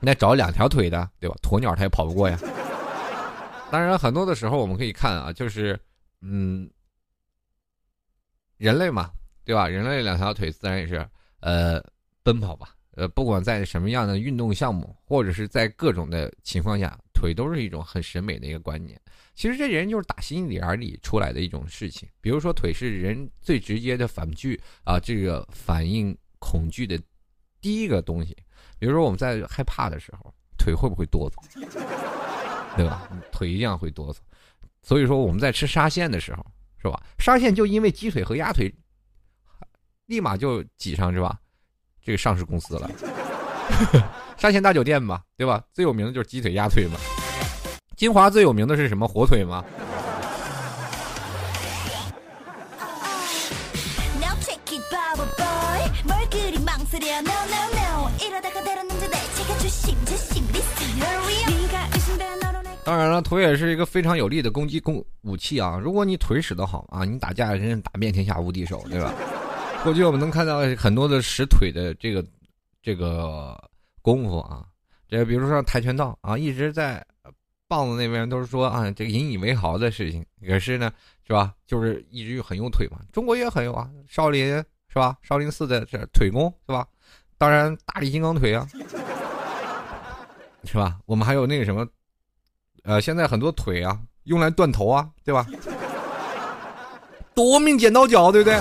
[0.00, 1.36] 那找两条腿的对吧？
[1.42, 2.38] 鸵鸟它也跑不过呀。
[3.70, 5.78] 当然，很多的时候我们可以看啊，就是
[6.20, 6.68] 嗯，
[8.56, 9.10] 人类嘛，
[9.44, 9.68] 对吧？
[9.68, 11.08] 人类两条腿自然也是
[11.40, 11.82] 呃
[12.22, 16.98] 奔跑吧，呃，不管在什么样的运动项目，或者是在各种的情况下。
[17.12, 18.98] 腿都是一种很审美的一个观念，
[19.34, 22.08] 其实这人就是打心眼里出来的一种事情。
[22.18, 26.98] 比如说，腿是人最直接的反拒啊，这个反应恐惧的
[27.60, 28.34] 第一个东西。
[28.78, 31.36] 比如说我们在害怕的时候腿会不会哆嗦？
[32.76, 33.08] 对吧？
[33.32, 34.18] 腿一样会哆嗦。
[34.82, 36.44] 所以说我们在吃沙县的时候
[36.80, 37.02] 是吧？
[37.18, 38.72] 沙县就因为鸡腿和鸭腿
[40.06, 41.38] 立马就挤上是吧？
[42.02, 42.90] 这个上市公司了。
[44.38, 45.62] 沙县大酒店嘛对吧？
[45.72, 46.98] 最有名的就是鸡腿鸭腿嘛。
[47.96, 49.06] 金华最有名的是什么？
[49.06, 49.64] 火腿吗？
[62.82, 65.78] 当然了，腿也是一个非常有力的攻击攻武器啊！
[65.80, 69.12] 如果你腿使得好啊，你打架真是打遍天下无敌手，对吧？
[69.84, 72.24] 过去我们能看到很多的使腿的这个
[72.82, 73.56] 这个
[74.02, 74.64] 功夫啊，
[75.08, 77.04] 这比如说跆拳道啊，一直在
[77.68, 80.90] 棒子那边都是说啊，这个引以为豪的事情，可是呢，
[81.26, 81.54] 是吧？
[81.66, 82.98] 就是一直很有腿嘛。
[83.12, 84.46] 中国也很有啊，少林
[84.88, 85.16] 是吧？
[85.22, 86.86] 少林寺的这腿功是吧？
[87.38, 88.66] 当然，大力金刚腿啊，
[90.64, 90.98] 是吧？
[91.06, 91.86] 我们还有那个什么。
[92.84, 95.46] 呃，现在很多腿啊，用来断头啊，对吧？
[97.34, 98.58] 夺命剪刀脚，对不对？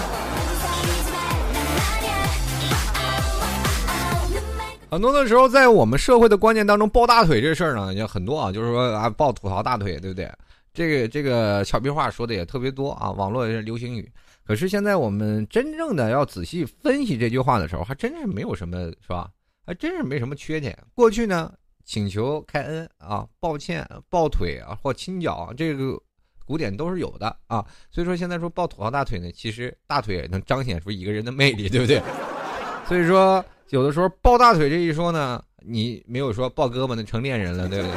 [4.91, 10.29] 很多的时候，在我们社会的观念当中，抱大腿这事儿呢，也很多啊，就是说啊，抱土豪大腿，对不对？
[10.73, 14.11] 这个这个俏皮话说的也特别多啊，网络也是流行语。
[14.45, 19.29] 可是现在我们真正的要仔细分析这句话的时候，还真是没有什么，是吧？
[19.65, 20.77] 还真是没什么缺点。
[20.95, 21.51] 过去呢？
[21.89, 25.99] 请求开恩啊，抱歉，抱腿啊，或亲脚，这个
[26.45, 27.65] 古典都是有的啊。
[27.89, 31.99] 所以说现在说抱土豪大腿呢，其实大腿能彰显出一个人的魅力，对不对？
[32.87, 37.95] 所以说有的时候抱大腿这一说呢，你没有说抱胳膊那成恋人了，对不对？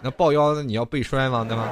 [0.00, 1.44] 那抱腰的，你要被摔吗？
[1.46, 1.68] 对吗？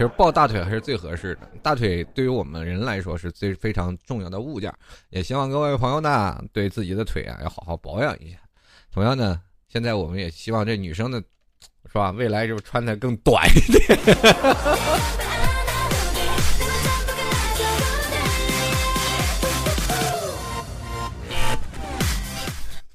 [0.00, 4.72] 其实抱大腿还是最合适的，大腿对于我们人来说是最非常重要的物件，
[5.10, 8.38] 也希望各位朋友呢对自己的腿啊要好好保养一下。
[8.90, 11.20] 同样呢，现在我们也希望这女生呢，
[11.84, 12.12] 是吧？
[12.12, 13.98] 未来就穿的更短一点。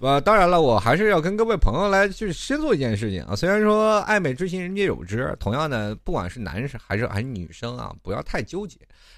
[0.05, 3.35] 呃，当然了，我还是要跟各位朋友来去先做一件事情啊。
[3.35, 8.77] 虽然说爱美之心人皆有之，同样的，不管是男生还是还是女生啊，不要太纠结。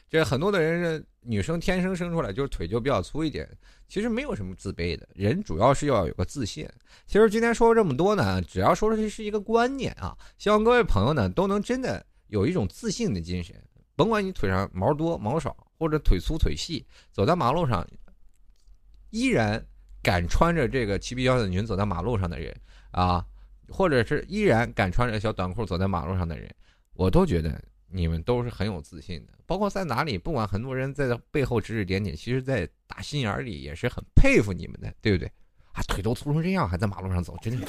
[0.10, 3.46] 这很多的人是，女生天生生出来就是腿就比较粗一点，
[3.90, 5.06] 其实没有什么自卑的。
[5.14, 6.66] 人主要是要有个自信。
[7.06, 13.54] 其实今天说了这么多呢，只要说出去是一个观念啊，希望各位朋友呢都能真的有一种自信的精神。
[13.98, 17.86] 甭管你腿上毛多毛少，或者腿粗腿细，走在马路上
[19.10, 19.66] 依然。
[20.08, 22.56] 敢穿着这个齐臂腰短裙走在马路上的人
[22.92, 23.22] 啊，
[23.68, 26.50] 或者是依然敢穿着小短裤走在马路上的人，
[26.94, 29.34] 我都觉得你们都是很有自信的。
[29.46, 35.30] 包括在哪里，不管很多人在背后指指点点，其实，在打心眼里也是很佩服你们的，对不对？
[35.74, 37.68] 啊，腿都粗成这样，还在马路上走，真的，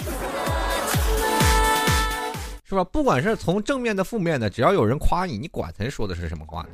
[2.62, 2.85] 是吧？
[2.85, 6.68] 不管是从正面的、负面的，只要有人夸你，你管他说的是什么话呢？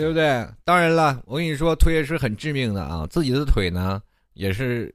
[0.00, 0.48] 对不对？
[0.64, 3.06] 当然了，我跟你说，腿也是很致命的啊。
[3.08, 4.92] 自己的腿呢，也是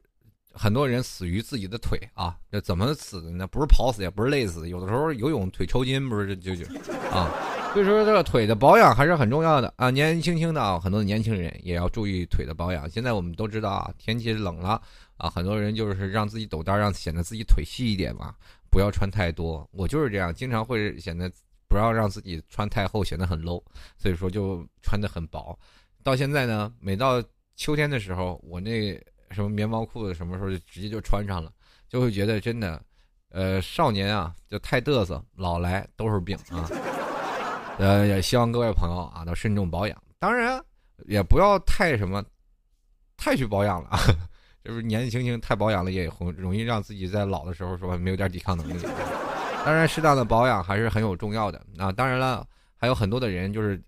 [0.52, 2.36] 很多人死于自己的腿啊。
[2.50, 3.46] 那怎么死的呢？
[3.46, 6.64] 不是跑死，也不是累死，有的时候游泳腿抽筋，不是就就
[7.10, 7.32] 啊。
[7.72, 9.90] 所以说，这个腿的保养还是很重要的啊。
[9.90, 12.88] 年年轻轻的啊，很多年轻人也要注意腿的保养。
[12.88, 14.80] 现在我们都知道啊，天气冷了
[15.16, 18.34] 啊，很多人就是让自己抖裆，让显得自己腿细一点嘛，
[18.70, 19.68] 不要穿太多。
[19.72, 21.30] 我就是这样，经常会显得。
[21.68, 23.62] 不要让自己穿太厚，显得很 low，
[23.98, 25.58] 所以说就穿的很薄。
[26.02, 27.22] 到现在呢，每到
[27.56, 28.92] 秋天的时候，我那
[29.30, 31.50] 什么棉毛裤子什么时候就直接就穿上了，
[31.88, 32.80] 就会觉得真的，
[33.30, 36.70] 呃，少年啊就太嘚瑟，老来都是病啊。
[37.78, 40.62] 呃，也希望各位朋友啊都慎重保养，当然
[41.06, 42.24] 也不要太什么，
[43.16, 43.90] 太去保养了，
[44.64, 48.86] 就是年纪轻轻太保养了也容易让自己在老的时候说没有点抵抗能力。
[49.66, 51.90] 当然，适当的保养还是很有重要的啊！
[51.90, 53.82] 当然了，还有很多的人就是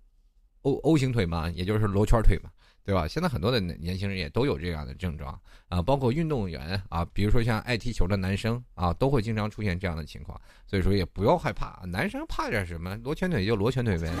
[0.63, 2.49] O O 型腿嘛，也就是罗圈腿嘛，
[2.83, 3.07] 对吧？
[3.07, 5.39] 现在很多的年轻人也都有这样的症状
[5.69, 10.37] 啊，包括运动员啊，比如说像爱踢球的男生啊，都会经常出现这样的情况。
[10.67, 12.97] 所以说也不要害怕，男生怕点什么？
[13.01, 14.11] 罗圈腿就罗圈腿呗。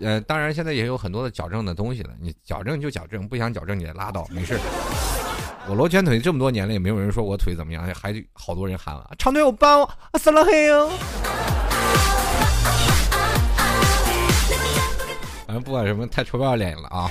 [0.00, 4.58] 呃，当然现在也有很多的矫正的东西了，你矫正就矫正，不想矫正你也拉倒，没事。
[5.66, 9.78] 我罗圈腿这么多年了，也没有人说我腿怎么样，还好多人喊了长腿欧巴，
[10.18, 10.90] 死了黑哟。
[15.46, 17.08] 反正不管什么，太臭不要脸了啊！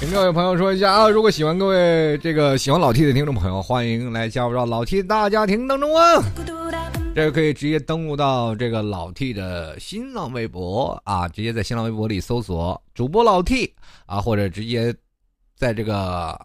[0.00, 6.22] 跟各位朋友说一下啊，如果喜欢各位这个喜欢老 T 的听众朋友，欢迎来加入到老 T 大家庭当中啊！
[7.16, 13.74] 这个可以直接登录到这个老 T 的新浪微博啊，直接在新浪微博里搜索主播老 T
[14.06, 14.94] 啊，或者直接
[15.56, 16.40] 在这个。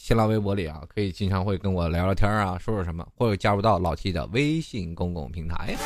[0.00, 5.76] 新浪微博里啊，可以经常会跟我聊聊天啊，说说什么，或者加入到老 T 的微信公共平台。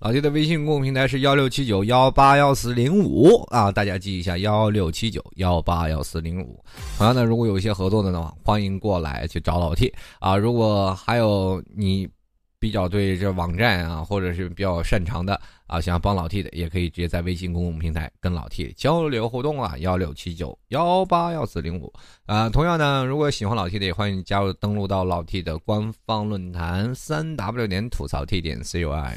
[0.00, 6.58] 老 T 的微信公众平台是幺六七九幺八幺四零五啊，大家记一下幺六七九幺八幺四零五。
[6.98, 10.36] 同样的，如果有一些合作的呢，欢迎过来去找老 T 啊。
[10.36, 12.08] 如果还有你
[12.62, 15.34] 比较对这网站啊，或者是比较擅长的
[15.66, 21.92] 啊，想要帮老 T 的，也可以直接在微信公众平台跟老 T 交流互动啊，幺六七九幺八幺四零五
[22.24, 22.48] 啊。
[22.48, 29.16] 同样呢，如果喜欢老 T 的，也欢迎加入登录到老 T 的官方论坛三 W 点吐槽 T 点 COM。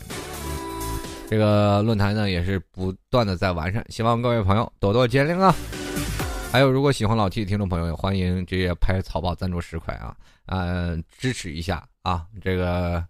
[1.29, 5.53] 这个论坛呢也是不断的在完善，希望各位朋友多多见谅啊！
[6.51, 12.25] 还有，如果喜欢老 T 的听众朋友，也欢迎直接拍草报赞助十块啊，呃，支持一下啊！
[12.41, 13.05] 这个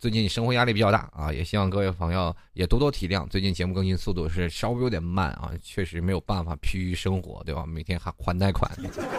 [0.00, 3.28] 最近生活压力比较大啊，也希望各位朋友也多多体谅。
[3.28, 7.66] 最近节目更新速度是稍微有点慢啊，确实没有办法疲于生活，对吧？
[7.66, 8.66] 每天还还贷款，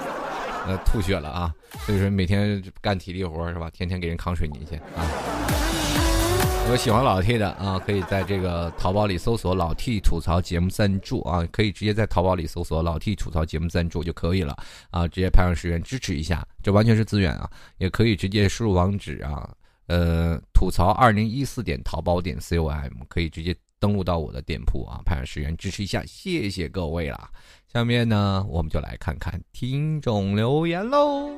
[0.65, 1.54] 呃，吐血了啊！
[1.86, 3.70] 所以说每天干体力活是吧？
[3.70, 5.06] 天天给人扛水泥去啊！
[6.63, 14.58] 如果喜欢老 T 的啊，可以在这个淘宝里搜索“老 T 吐槽节目赞助”啊，可以直接在淘宝里搜索“老 T 吐槽节目赞助”就可以了
[14.89, 19.48] 啊，直接派上十元支持一下，这完全是资源啊，也可以直接输入网址啊，
[19.88, 27.30] 呃，吐槽二零一四点淘宝点 com，可以直接登录到我的店铺啊，派上十元支持一下，谢谢各位啦。
[27.72, 31.30] 下面呢，我们就来看看听众留言喽。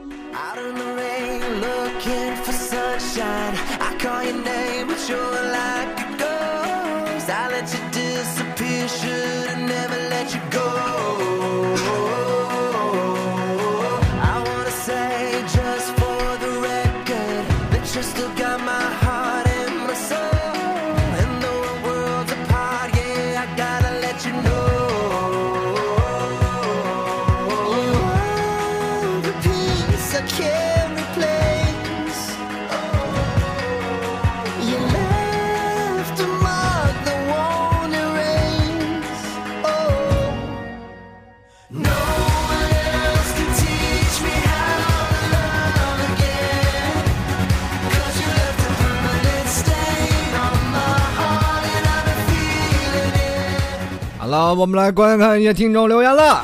[54.33, 56.43] 好，我们来观看一下听众留言了。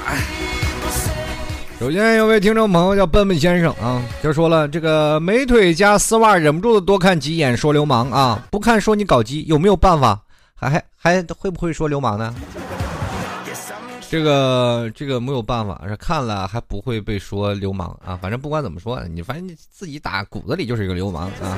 [1.79, 10.21] 首先有位听众朋友叫笨笨先生啊，就说了这个美腿加丝袜，忍不住的多看几眼，说流氓啊，不看说你搞基，有没有办法？
[10.53, 12.35] 还还还会不会说流氓呢？
[14.07, 18.15] 这个这个没有办法，看了还不会被说流氓啊。
[18.21, 21.57] 反正不管怎么说，你反正你自己打骨子里就是一个流氓啊。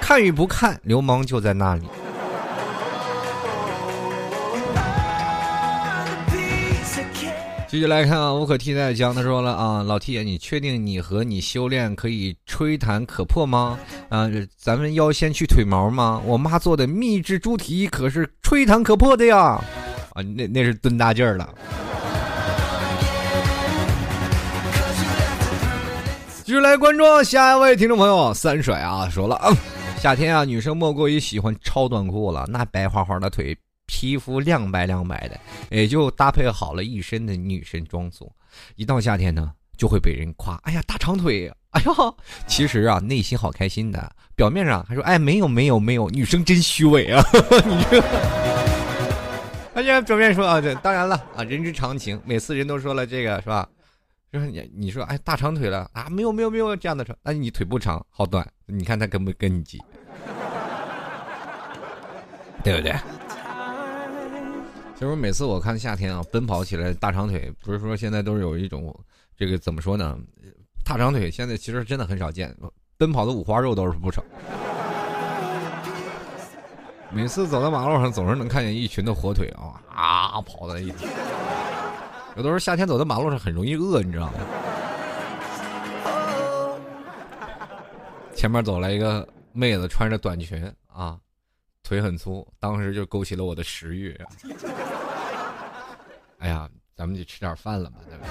[0.00, 1.82] 看与不看，流氓就在那里。
[7.70, 13.78] 继续来看啊，无可替代江，他说了啊，老 T 你确定你和你修炼可以吹弹可破吗？
[14.08, 16.20] 啊，咱们要先去腿毛吗？
[16.26, 19.62] 我妈做的秘制猪蹄可是吹弹可破的呀！
[20.14, 21.48] 啊，那那是蹲大劲儿了。
[26.42, 29.52] 继续来关注下一位听众朋友三甩啊，说了啊，
[29.96, 33.56] 夏天啊，女生莫过于喜欢超短裤了，那白花花的腿。
[33.92, 38.30] 皮肤亮白亮白的，也就搭配好了一身的女神装束。
[38.76, 44.14] 一到夏天呢，就会被人夸：“哎呀，大长腿！”哎呦， 其实啊，内心好开心的。
[44.36, 47.20] 表面上还说：“哎，没有没有没有，女生真虚伪啊！”
[47.66, 48.00] 你这，
[49.74, 52.20] 而且表面说啊，这当然了啊，人之常情。
[52.24, 53.68] 每次人都说了这个是吧？
[54.32, 56.08] 就是你你说哎，大长腿了啊？
[56.08, 58.46] 没有没有没有这样的说，那你腿不长，好短。
[58.66, 59.82] 你看他跟不跟你急，
[62.62, 62.94] 对不对？
[65.00, 68.94] 就是每次我看夏天啊，奔跑起来大长腿，不是说现在都是有一种
[69.34, 70.18] 这个怎么说呢？
[70.84, 72.54] 大长腿现在其实真的很少见，
[72.98, 74.22] 奔跑的五花肉都是不少。
[77.10, 81.06] 每次走在马路上，总是能看见一群的火腿啊啊跑在一起。
[82.36, 84.34] 有的时候夏天走在马路上很容易饿，你知道吗？
[88.34, 91.18] 前面走来一个妹子，穿着短裙啊。
[91.82, 94.16] 腿很粗，当时就勾起了我的食欲。
[96.40, 98.26] 哎呀，咱们就吃点饭了吧，对吧？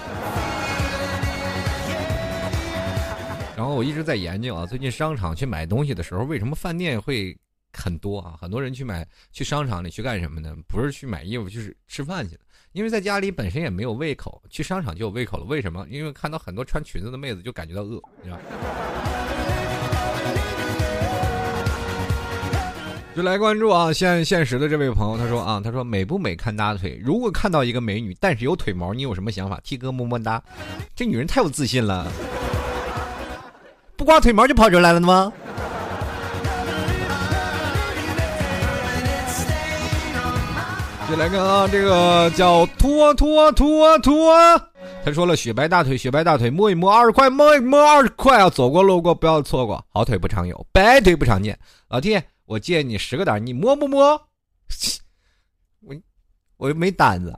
[3.56, 7.38] 然后我一直在研究啊，最近商场去买东西的时候，为什么饭店会
[7.72, 8.36] 很多啊？
[8.42, 10.56] 很多人去买去商场里去干什么呢？
[10.68, 12.42] 不是去买衣服，就是吃饭去了。
[12.72, 15.44] 因为在家里本身也没有胃口，去商场就有胃口了。
[15.44, 15.86] 为什么？
[15.90, 18.40] 因为看到很多穿裙子的妹子就感觉到饿，你知道。
[23.20, 23.92] 就来关注啊！
[23.92, 26.98] 现现实的这位朋友，他说啊，他说美不美看大腿。
[27.04, 30.42] 如果看到一个美女，但是有腿毛，你有什么想法？T 哥么么哒。
[30.96, 32.10] 这女人太有自信了，
[33.98, 35.34] 不刮腿毛就跑出来了吗？
[41.10, 44.62] 就来看啊，这个叫拖拖拖拖，
[45.04, 48.50] 他说了雪白大腿，雪白大腿，摸一摸二十块，摸一摸二十块啊！
[48.50, 51.60] 走过路过不要错过，好腿不常有，白腿不常见。
[51.90, 52.18] 老弟，
[52.50, 54.20] 我借你十个胆，你摸不摸？
[55.86, 55.96] 我
[56.58, 57.32] 我又没胆子，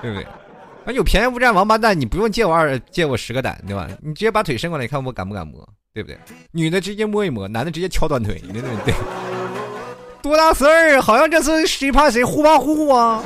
[0.00, 0.26] 对不对？
[0.84, 3.88] 啊，有便宜不占王八蛋，你不用借我二借我十个胆，对吧？
[4.02, 6.18] 你直接把腿伸过来，看我敢不敢摸，对不对？
[6.50, 8.92] 女的直接摸一摸，男的直接敲断腿，对不对？
[10.20, 11.00] 多大事儿啊？
[11.00, 13.22] 好像这是谁怕谁，互怕互护啊！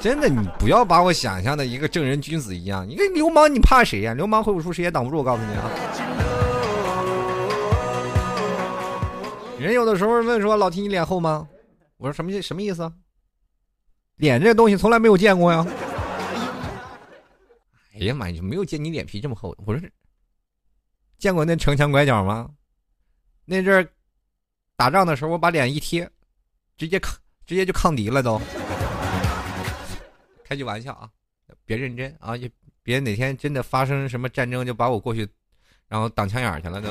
[0.00, 4.14] 真的，你不要把我想象的一个正人君子一样，一个流氓，你怕谁呀？
[4.14, 5.18] 流氓会武术，谁也挡不住。
[5.18, 5.70] 我告诉你啊！
[9.58, 11.48] 人有的时候问说：“老提你脸厚吗？”
[11.98, 12.92] 我说：“什么什么意思？”
[14.16, 15.66] 脸这东西从来没有见过呀！
[17.94, 19.56] 哎呀妈呀，就没有见你脸皮这么厚。
[19.66, 19.88] 我说，
[21.18, 22.48] 见过那城墙拐角吗？
[23.44, 23.88] 那阵
[24.76, 26.08] 打仗的时候，我把脸一贴，
[26.76, 27.16] 直接抗，
[27.46, 28.40] 直接就抗敌了都。
[30.46, 31.08] 开句玩笑啊，
[31.64, 32.48] 别认真啊，也
[32.82, 35.26] 别哪天真的发生什么战争，就把我过去，
[35.88, 36.88] 然后挡枪眼去了都。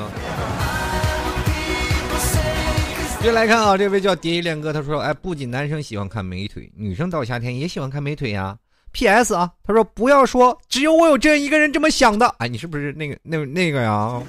[3.22, 8.56] 接来看啊，这位叫蝶衣恋歌，他说：“哎，不仅男生喜欢看美腿，女生到夏天也喜欢看美腿呀。
[8.92, 9.34] ”P.S.
[9.34, 14.22] 啊，他说：“不要说只有我有这一个人这么想的。”哎，你是不是那个那那个呀？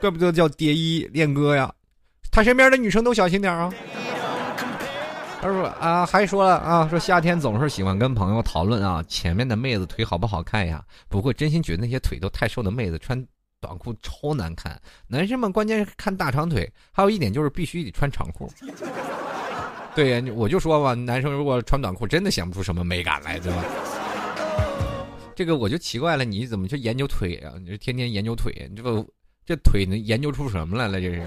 [0.00, 1.72] 怪不得叫蝶衣恋歌呀，
[2.30, 3.72] 他身边的女生都小心点啊。
[5.46, 10.84] 他说：“啊，还说了啊，说夏天总是喜欢跟朋友讨论啊，前面的妹子腿好不好看呀？
[11.08, 13.24] 不过真心觉得那些腿都太瘦的妹子穿。”
[13.58, 14.78] 短裤超难看，
[15.08, 18.48] 男生们关键是看大长腿，还有一点就是必须得穿长裤。
[19.94, 23.64] 对呀，我就说吧，男生如果穿短裤，真的显不出什么美感来，对吧？
[25.34, 27.54] 这个我就奇怪了，你怎么就研究腿啊？
[27.58, 29.04] 你这天天研究腿，你这个
[29.44, 31.00] 这腿能研究出什么来了？
[31.00, 31.22] 这是。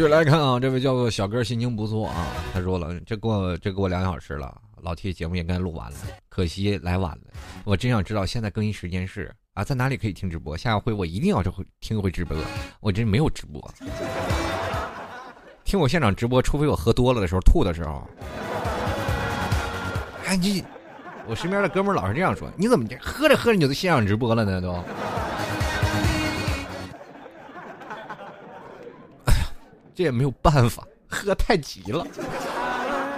[0.00, 4.58] 继续来看啊，这位叫做小哥心情不错啊，他说了，这过这过两小时了。
[4.80, 5.98] 老 T 节目也该录完了，
[6.30, 7.24] 可惜来晚了。
[7.64, 10.56] 我真想知道现在更新时间是啊，在哪里可以听直播？
[10.56, 12.34] 下回我一定要这回听回直播。
[12.80, 13.62] 我真没有直播，
[15.64, 18.02] 听我现场直播，除非我喝多了的时候吐的时候。
[20.24, 20.64] 哎，你，
[21.28, 24.62] 我身边的哥们老是这样说，你怎么喝着喝着你就现场直播了呢？
[24.62, 24.82] 都。
[30.00, 32.06] 这也没有办法，喝太急了。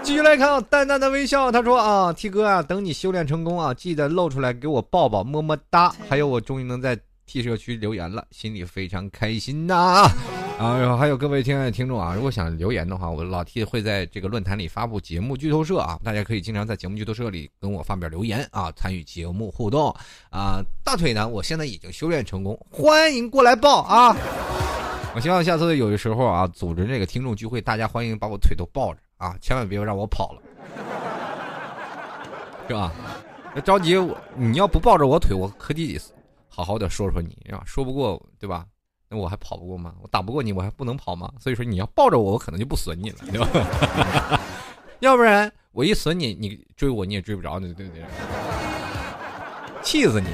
[0.02, 1.52] 继续来看，淡淡的微笑。
[1.52, 5.94] 他说：“啊，T 哥啊，等你修炼成功啊，记得露出来给我抱抱，么么哒。
[6.08, 10.08] 还有，我终于能在 T 社区留言了，心里非常开心呐。
[10.58, 19.94] 啊，还有各位亲爱的听众啊，如果想留言的话，我老 T 会在这个论坛里发布节目剧透社啊，大家可以经常在节目剧透社里跟我发表留言啊，参与节目互动
[20.30, 20.60] 啊。
[20.82, 24.16] 大腿呢，我现在已经修炼成功，欢迎过来抱啊。
[25.14, 30.42] 我希望下次有的时候啊，组织这个听众聚会，大家欢迎把我腿都抱着。”啊，千万别让我跑了，
[32.66, 32.92] 是吧？
[33.64, 36.00] 着急我，你要不抱着我腿，我可得
[36.48, 37.62] 好好的说说你，是吧？
[37.64, 38.66] 说不过，对吧？
[39.08, 39.94] 那我还跑不过吗？
[40.02, 41.30] 我打不过你，我还不能跑吗？
[41.38, 44.40] 所以说，你要抱着我，我可能就不损你了，对吧？
[44.98, 48.02] 要不然我一损你，你追我你也追不着，你对不对？
[49.82, 50.26] 气死你！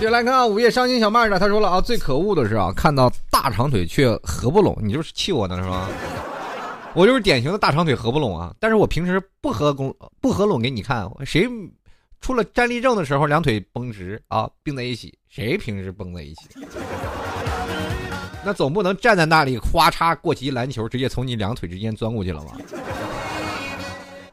[0.00, 5.86] 接下来看啊，午夜伤心小妹呢，他说了啊，最可恶的是啊，看到大长腿却合不拢，你就是气我呢是吧？
[6.94, 11.46] 我就是典型的大长腿合不拢啊，但是我平时不合拱不合拢给你看，谁
[12.22, 16.48] 出了站立症的时候两腿绷直啊，并在一起，谁平时绷在一起？
[18.42, 22.56] 那总不能站在那里哗嚓过级篮球直接从你两腿之间钻过去了吧？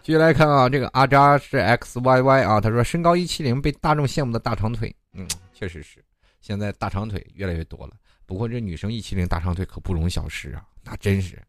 [0.01, 5.27] 继续来看啊，这个阿扎是 X Y Y 啊，他说身高一七零被大众羡慕的大长腿，嗯。
[5.57, 6.05] 确实是，
[6.39, 7.93] 现在大长腿越来越多了。
[8.27, 11.41] 不过这女生一七零大长腿可不容小视啊，那真是，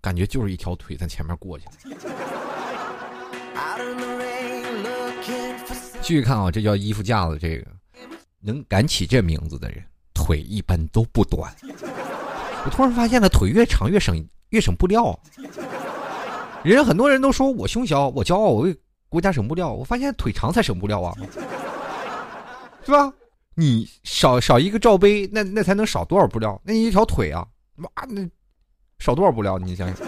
[0.00, 1.72] 感觉就是一条腿在前面过去了。
[6.02, 7.66] 继续看啊，这叫衣服架子，这个
[8.40, 9.80] 能敢起这名字的人，
[10.12, 11.54] 腿一般都不短。
[12.64, 15.16] 我突然发现了，腿越长越省越省布料。
[16.64, 18.76] 人很多人都说我胸小，我骄傲，我为
[19.08, 19.72] 国家省布料。
[19.72, 21.14] 我发现腿长才省布料啊，
[22.84, 23.12] 是吧？
[23.54, 26.60] 你少少一个罩杯，那那才能少多少布料？
[26.64, 27.46] 那一条腿啊，
[27.76, 28.28] 妈那
[28.98, 29.58] 少多少布料？
[29.58, 30.06] 你想想，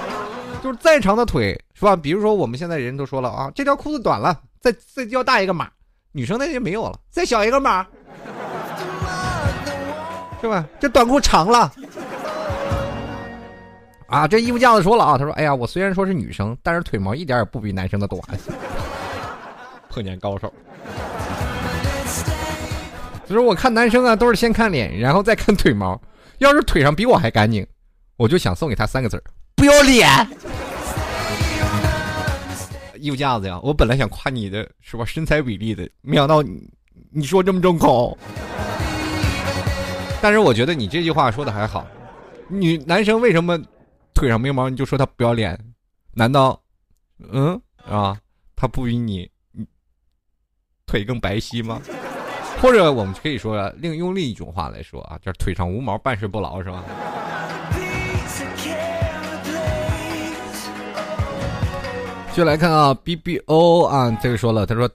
[0.62, 1.96] 就是再长的腿是吧？
[1.96, 5.70] 比如说我们现在人都说了啊，这条裤子短了，再再要大一个码，
[6.12, 7.86] 女生那就没有了，再小一个码，
[10.40, 10.66] 是吧？
[10.78, 11.72] 这短裤长了，
[14.06, 18.20] 啊，这衣服架子说了啊，他说，哎呀，我虽然说是女生，但是腿毛一点也不比男生的短。
[19.88, 20.52] 碰见高手。
[23.26, 26.00] 就是我看男生啊，都是先看脸，然后再看腿毛。
[26.38, 27.66] 要是腿上比我还干净，
[28.16, 29.22] 我就想送给他三个字儿：
[29.54, 30.08] 不要脸。
[32.98, 36.68] 衣服架子呀，我本来想夸你的是吧，身材比例的，没想到你
[37.10, 38.16] 你说这么重口。
[40.20, 41.86] 但是我觉得你这句话说的还好，
[42.48, 43.60] 女男生为什么
[44.14, 45.58] 腿上没毛你就说他不要脸？
[46.12, 46.60] 难道，
[47.30, 48.16] 嗯啊，
[48.54, 49.28] 他不比你
[50.86, 51.80] 腿更白皙吗？
[52.62, 56.84] 或者我们可以说另用另一种话来说啊，就是腿上无毛办事不牢是吧？
[62.32, 64.88] 就来看啊，B B O 啊，这个说了，他说，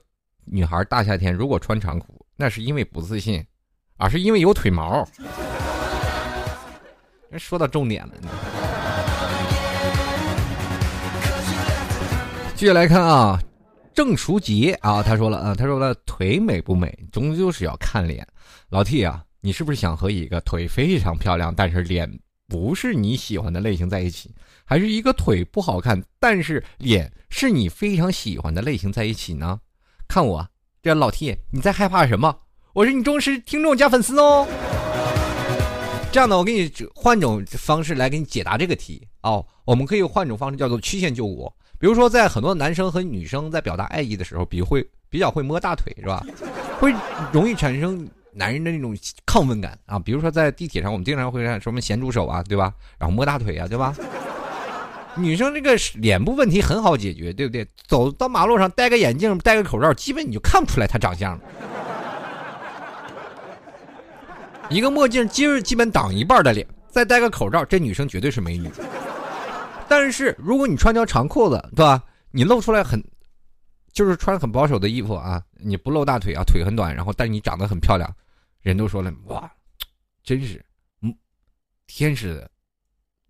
[0.46, 3.44] 女孩大夏天如果穿长裤，那是因为不自信。
[4.00, 5.06] 而是因为有腿毛。
[7.36, 8.12] 说到重点了。
[12.54, 13.38] 继续来看啊，
[13.98, 18.24] 郑淑杰啊，他说了啊，他说了，腿美不美，终究是要看脸。
[18.68, 22.08] 老 T 啊，你是不是想和一个腿非常漂亮，但是脸
[22.46, 24.32] 不是你喜欢的类型在一起，
[24.64, 29.58] 还是一个腿不好看，但是脸是你非常喜欢的类型在一起呢？
[30.06, 30.48] 看我
[30.80, 32.32] 这老 T，你在害怕什么？
[32.74, 34.46] 我是你忠实听众加粉丝哦。
[36.12, 39.44] 这样的，我给你换种方式来给你解答这个题哦。
[39.64, 41.52] 我们可以换种方式，叫做曲线救国。
[41.78, 46.24] 比如说，在很多男生和女生在表达爱意的时候，比会比较会摸大腿，是吧？
[46.80, 46.92] 会
[47.32, 49.98] 容易产生男人的那种亢奋感啊。
[49.98, 52.72] 比如说，在地铁上，我们经常会看什么咸猪手啊，对吧？
[52.98, 53.94] 然后摸大腿啊，对吧？
[55.14, 57.66] 女生这个脸部问题很好解决，对不对？
[57.86, 61.40] 走到马路上戴个眼镜，戴个口罩，基本你就看不出来她长相了。
[64.68, 68.68] 一个墨镜今儿基本挡一半的脸，再戴个口罩，这女生绝对是美女。
[69.88, 72.04] 但是如果你穿条长裤子，对吧？
[72.30, 73.02] 你露出来很，
[73.92, 78.14] 就是穿很保守的衣服啊，你不露大腿啊，腿很短，然后但你长得很漂亮，
[78.60, 79.50] 人都说了哇，
[80.22, 80.62] 真是，
[81.00, 81.14] 嗯，
[81.86, 82.50] 天使的，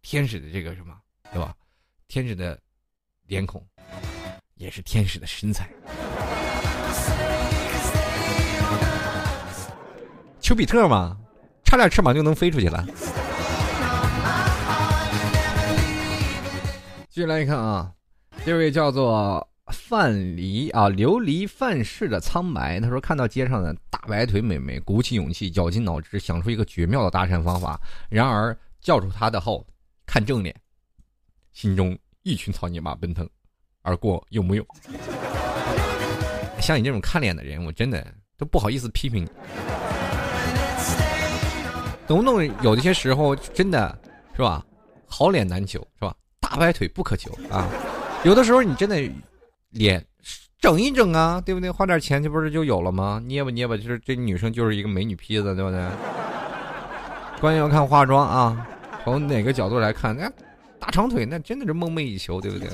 [0.03, 0.95] 天使的这个什么，
[1.33, 1.55] 对吧？
[2.09, 2.59] 天使的
[3.27, 3.65] 脸孔，
[4.57, 5.71] 也是天使的身材。
[10.41, 11.17] 丘比特嘛？
[11.63, 12.87] 差点翅膀就能飞出去了。
[17.19, 17.93] 继续来看啊，
[18.47, 22.79] 这位叫做范蠡啊，琉璃范式的苍白。
[22.79, 27.77] 他说看到街上的大白腿美眉，鼓起勇气，绞尽脑汁想出一个绝妙的搭讪方法。
[28.09, 29.67] 然而叫住他的后，
[30.07, 30.55] 看正脸，
[31.53, 33.29] 心中一群草泥马奔腾
[33.83, 34.65] 而过，有木有？
[36.61, 39.29] 像你这种看脸的人，我真的都不好意思批评你。
[42.07, 42.49] 懂不懂？
[42.63, 44.01] 有一些时候真的
[44.37, 44.65] 是吧，
[45.05, 46.15] 好脸难求是吧？
[46.49, 47.69] 大白腿不可求啊！
[48.25, 48.97] 有的时候你真的
[49.71, 50.03] 脸
[50.59, 51.71] 整一整啊，对不对？
[51.71, 53.23] 花点钱这不是就有了吗？
[53.27, 55.87] 捏吧捏吧，就是这女生就是一个美女坯子，对不对？
[57.39, 58.67] 关键要看化妆啊，
[59.05, 60.27] 从哪个角度来看，那
[60.79, 62.69] 大长腿那真的是梦寐以求，对不对？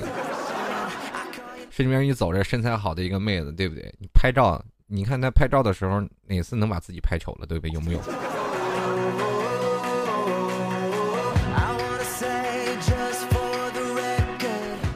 [1.69, 3.93] 身边一走着身材好的一个妹子，对不对？
[3.99, 7.71] 你拍照，你看她拍照的时候哪次能把自己拍丑了，对不对？
[7.73, 7.99] 有没有？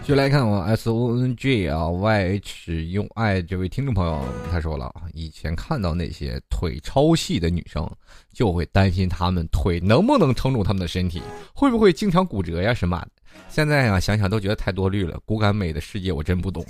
[0.10, 7.88] 就来看我 S O N G 啊 Y H 用爱这位听众朋友，他说了，以前看到那些腿超细的女生，
[8.34, 11.22] 就会担心她们腿能不能撑住她们的身体，
[11.54, 13.06] 会不会经常骨折呀什么。
[13.50, 16.66] 现在啊想想都觉得太多虑了，骨感美的世界我真不懂。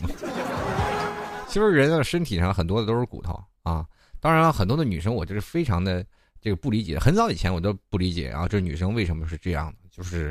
[1.48, 3.86] 其实人的身体上很多的都是骨头啊，
[4.20, 6.06] 当然，很多的女生我就是非常的
[6.42, 10.30] 这个不理解，很早以前我都不理解啊，这女生为什么是这样的，就是。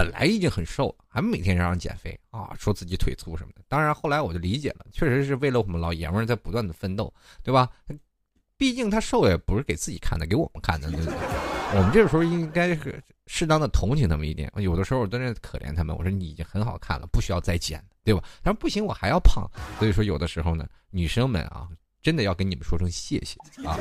[0.00, 3.60] 本来已经很瘦了，还每天嚷嚷减肥啊，说自己腿粗什么的。
[3.68, 7.68] 当然后来我就理解了，确实是为了我们老爷们在不断的奋斗，对吧？
[8.56, 11.14] 毕竟他瘦也不是给自己看的，给我们看的，对不对？
[11.76, 14.50] 我们这个时候应该是适当的同情他们一点。
[14.56, 18.24] 有的时候我真的可怜他们，我说你已经很好看了，不需要再减，对吧？
[18.42, 19.46] 他说不行，我还要胖。
[19.78, 21.68] 所以说有的时候呢，女生们啊，
[22.00, 23.36] 真的要跟你们说声谢谢
[23.68, 23.76] 啊，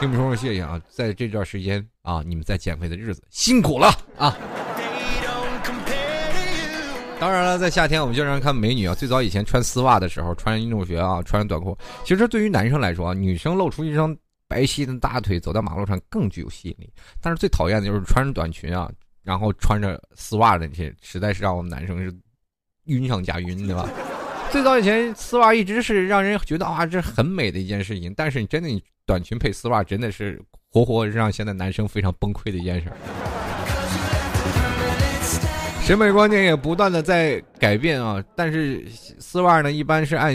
[0.00, 4.38] 跟你们说声谢谢啊，在这段时间啊，你们在减肥的日子辛苦了啊。
[7.22, 8.96] 当然了，在夏天我们经常看美女啊。
[8.96, 11.78] 最早以前穿丝袜的时候，穿运动鞋啊，穿短裤。
[12.02, 14.12] 其实对于男生来说啊，女生露出一双
[14.48, 16.92] 白皙的大腿走在马路上更具有吸引力。
[17.20, 18.90] 但是最讨厌的就是穿着短裙啊，
[19.22, 22.12] 然后穿着丝袜的那些，实在是让我们男生是
[22.86, 23.88] 晕上加晕，对吧？
[24.50, 28.12] 最早以前丝袜一直是让人觉得啊，这很美的一件事情。
[28.16, 30.42] 但是你真的你短裙配丝袜，真的是
[30.72, 32.90] 活活让现在男生非常崩溃的一件事。
[35.84, 40.32] 审美观念也不断的在改变啊，但是丝袜呢，一般是按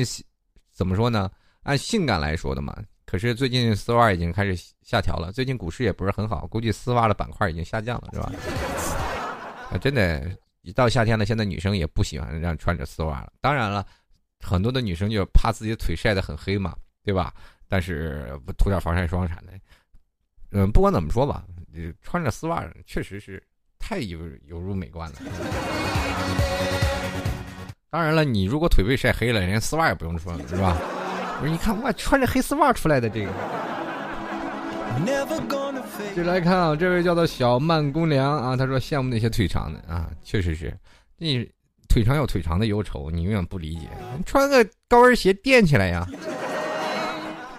[0.74, 1.32] 怎么说呢？
[1.64, 2.76] 按性感来说的嘛。
[3.06, 8.32] 可是最近丝袜已经开始下调了，最近股市也不是很好，估计丝袜的板块已经下降了，是吧？
[9.72, 10.30] 啊，真的，
[10.64, 13.32] 一到夏天了，现在女生也不喜欢让穿着丝袜了。
[13.40, 13.86] 当然了，
[14.42, 17.34] 很多的女生就怕自己腿晒得很黑嘛，对吧？
[17.70, 19.54] 但是涂点防晒霜啥的，
[20.52, 21.46] 嗯，不管怎么说吧，
[22.02, 23.42] 穿着丝袜确实是
[23.90, 25.16] 太有有辱美观了。
[27.90, 30.76] 当然了，你如果腿被晒黑了，连丝袜也不用穿了，是吧？
[31.40, 33.32] 不是，你看我穿着黑丝袜出来的这个。
[36.14, 40.78] 就来看啊，这位叫做小曼姑娘啊，她说羡慕那些腿长的啊，确实是，
[41.18, 41.50] 你
[41.88, 43.88] 腿长有腿长的忧愁，你永远不理解。
[44.26, 46.06] 穿个高跟鞋垫起来呀，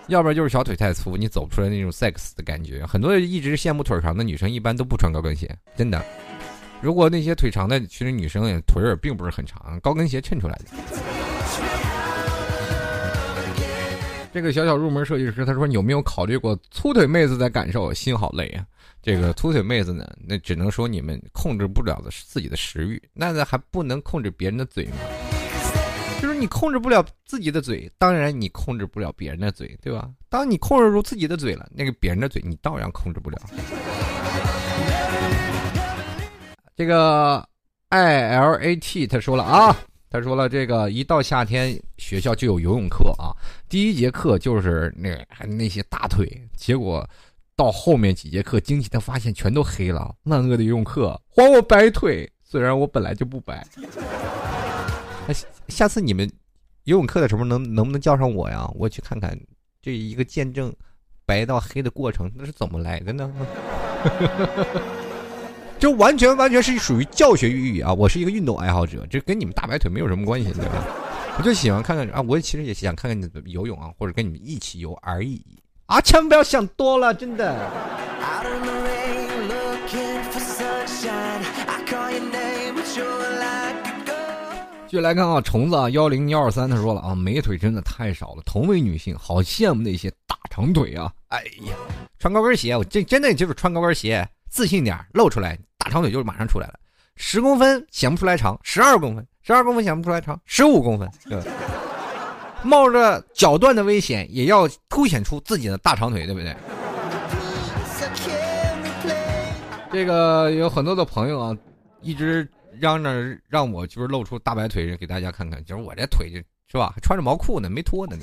[0.09, 2.85] 要不然就是小腿太粗，你走不出来那种 sex 的感觉。
[2.85, 6.03] 很多一直羡慕腿长的女生，一般都不穿高跟鞋，真的。
[6.81, 10.65] 如果那些腿长的其实女生也腿儿并不是很长，高跟鞋衬出来的。
[14.33, 17.93] 这个小小入门设计师他说：“你有没有考虑过粗腿妹子的感受？
[17.93, 18.65] 心好累啊！
[19.03, 24.97] 这个粗腿妹子呢，那只能说你们控制不了的是自己的食欲，那还不能控制别人的嘴吗？
[26.21, 30.09] 就是你控制不了自己的嘴，当然你控制不了别人的嘴，对吧？
[30.29, 33.39] 当你控制住自己的嘴了，那个别人的嘴你照样控制不了。
[36.77, 37.47] 这个
[37.89, 39.77] I L A T 他说了啊。”
[40.11, 43.29] 他说了：“这个一到夏天，学校就有游泳课啊。
[43.69, 45.15] 第一节课就是那
[45.47, 47.07] 那些大腿，结果
[47.55, 50.15] 到后面几节课，惊奇的发现全都黑了。
[50.23, 52.27] 万恶的游泳课，还我白腿！
[52.43, 53.67] 虽然我本来就不白。
[55.69, 56.31] 下次你们
[56.85, 58.69] 游泳课的时候，能能不能叫上我呀？
[58.75, 59.39] 我去看看
[59.81, 60.75] 这一个见证
[61.25, 63.33] 白到黑的过程，那是怎么来的呢？”
[65.79, 67.95] 就完全完全是属于教学意义啊！
[67.95, 70.85] 我是一个运动爱好者，这跟你们大白腿没有什么关系，对吧？
[71.39, 75.41] 我就喜欢看看啊，我其实也想看看你的游泳啊，或者跟你们一起游而已
[75.87, 76.01] 啊！
[76.01, 77.71] 千万不要想多了，真的。
[79.87, 79.97] 继
[84.89, 91.13] 继续来看啊，虫子啊，幺零幺二三，他说了啊，美腿真的太少了，同为女性，好羡慕那些大长腿啊！
[91.29, 91.75] 哎呀，
[92.19, 95.59] 穿高跟鞋，我这真的就是穿高跟鞋，自信点，露出来。
[95.77, 96.75] 大长腿就马上出来了，
[97.17, 101.07] 十公分显不出来长，十二公分，十二公分显不出来长，十五公分，
[102.63, 106.57] 冒着脚断的危险，也要凸显出自己的大长腿，对不对？
[109.93, 111.57] 这个有很多的朋友啊，
[112.01, 112.49] 一直
[112.81, 118.17] 嚷着让我就是露出大白腿给大家看看，就是我这腿是吧，穿着毛裤呢，没脱呢，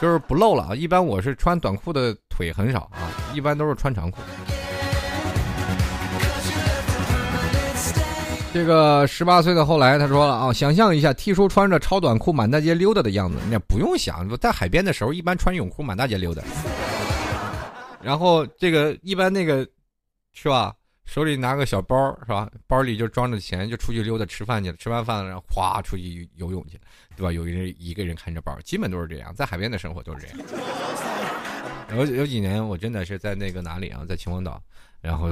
[0.00, 0.74] 就是不露了啊。
[0.74, 4.20] 一般我是穿短裤的腿很少啊，一般都是穿长裤。
[8.52, 16.42] 这个十八岁的后来，他说了啊，想象一下 T 叔穿着超短裤满大街溜达的样子，那不用想，在海边的时候一般穿泳裤满大街溜达。
[18.02, 19.64] 然后这个一般那个
[20.32, 20.74] 是吧，
[21.10, 26.82] 手里拿个小包是吧，包里就装着钱，就出去溜达吃饭去了，吃完饭了然后哗出去游泳去了，
[27.16, 27.32] 对吧？
[27.32, 30.38] 有一人一个人看着包，基本都是这样，在海边的生活都是这样。
[31.96, 34.62] 有有几年我真的是在那个哪里啊，在秦皇岛。
[35.00, 35.28] 然后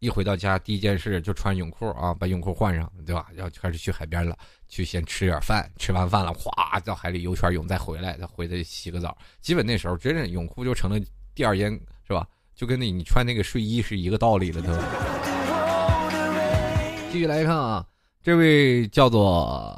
[0.00, 3.28] 一回到家，第一件事就穿泳裤啊，把泳裤换上，对吧？
[3.34, 4.36] 要开始去海边了，
[4.68, 9.16] 去先吃点饭，吃完饭了，哗，到海里游圈泳，再回来，再回来洗个澡。
[9.40, 11.00] 基本那时候，真是泳裤就成了
[11.34, 11.70] 第二件，
[12.06, 12.28] 是吧？
[12.62, 14.72] 就跟你你穿那个睡衣是一个道理了，都。
[17.10, 17.84] 继续来看啊，
[18.22, 19.76] 这位叫做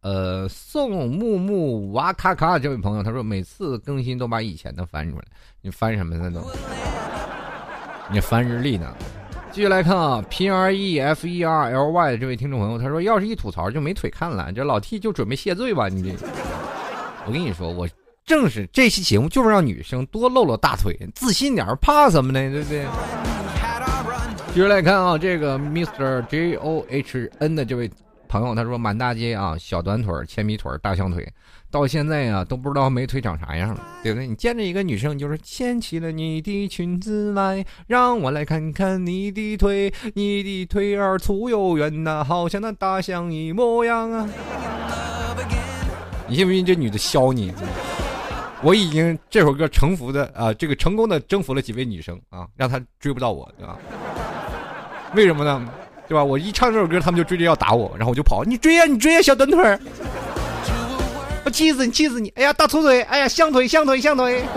[0.00, 5.22] 呃宋木木哇咔咔这位朋友，他说每次更新都把以前的翻出来，
[5.62, 6.40] 你翻什么呢都？
[8.10, 8.92] 你翻日历呢？
[9.52, 15.88] 继续来看啊，P R E F E R L Y 的这位听众朋友，他说：“要是一吐槽就没腿看了，这老 T 就准备谢罪吧？
[15.88, 16.10] 你这，
[17.24, 17.88] 我跟你说，我
[18.26, 22.50] 正是这期节目就是让女生多露露大腿，自信点，怕什么呢？
[22.50, 22.84] 对不对？”
[24.52, 27.88] 继续来看啊，这个 Mr J O H N 的这位
[28.26, 31.24] 朋友，他说：“满大街啊，小短腿、铅笔腿、大象腿。”
[31.70, 34.26] 到现在呀，都不知道美腿长啥样了，对不对？
[34.26, 44.28] 你见着一个女生，就是牵起了你的裙子来，让我来看看你的腿，你的腿儿粗又圆呐，好像那大象一模样啊！
[46.26, 47.52] 你信不信这女的削你？
[48.62, 53.78] 我已经这首歌征服的啊，这个成功的征服了几位女生啊，让她追不到我，对吧？
[55.14, 55.68] 为什么呢？
[56.08, 56.24] 对吧？
[56.24, 59.78] 我一唱这首歌，他们就追着要打我，然后我就跑，你追呀，你追呀，小短腿儿。
[61.44, 62.28] 我气死你，气死你！
[62.30, 63.02] 哎呀，大粗腿！
[63.02, 64.42] 哎呀，象腿，象腿，象腿！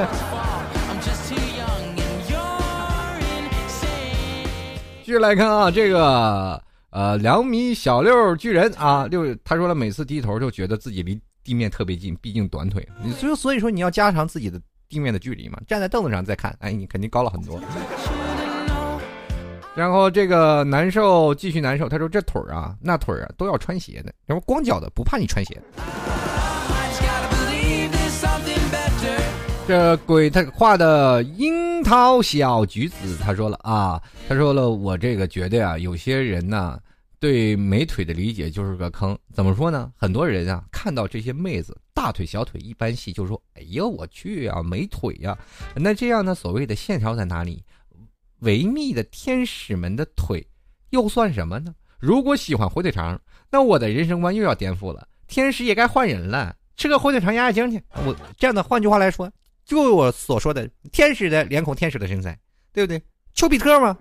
[5.04, 11.20] 继续来看啊，这个呃，两米小六巨人啊，六他说了，每次低头就觉得自己离。
[11.50, 12.88] 地面特别近，毕竟短腿。
[13.04, 15.60] 你就所以说你要加长自己的地面的距离嘛。
[15.68, 17.60] 站在凳子上再看，哎，你肯定高了很多。
[19.76, 25.60] 然后这个难受继续难受，他说这腿儿啊，那腿儿啊都要穿鞋的，然后光脚的不怕你穿鞋。
[29.68, 36.78] 这鬼他画的樱桃小橘子，他说了啊，他说了，我这个觉得啊，有些人呢
[37.20, 39.18] 对美腿的理解就是个坑。
[39.34, 39.92] 怎么说呢？
[39.96, 45.38] 很多人啊看到这些妹子大腿小腿一般细，就说哎呀我去啊美腿呀。
[45.76, 47.64] 那这样呢，所谓的线条在哪里？
[48.40, 50.48] 维密的天使们的腿
[50.92, 51.76] 又算什么呢？
[52.00, 53.20] 如果喜欢火腿肠，
[53.52, 55.06] 那我的人生观又要颠覆了。
[55.28, 57.84] 天使也该换人了，吃个火腿肠压压惊去。
[58.06, 59.30] 我这样的，换句话来说。
[59.66, 62.40] 就我所说的天使的脸孔，天使的身材，
[62.72, 63.00] 对不对？
[63.34, 63.98] 丘比特吗？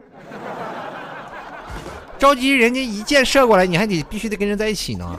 [2.19, 5.19] 着急人家一箭射过来，你还得必须得跟人在一起呢。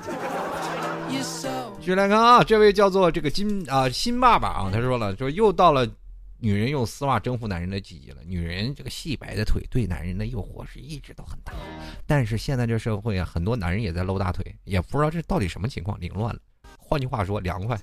[1.79, 5.87] 继续来看啊，这位叫做这个金啊新爸爸啊，他说了，说又到了
[6.39, 8.17] 女人用丝袜征服男人的季节了。
[8.25, 11.53] 女人这个细白的腿对男人的诱惑是一直都很大，
[12.05, 16.39] 但是现在这社会啊，很多男人也在露大腿，也不知道这到底什么情况，凌乱了。
[16.77, 17.79] 换句话说，凉快。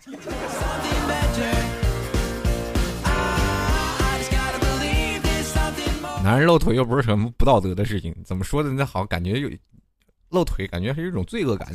[6.27, 8.69] 男人露腿又不是什么不道德的事情，怎么说的？
[8.71, 9.49] 那好，感觉有
[10.31, 11.69] 露腿，感觉是一种罪恶感。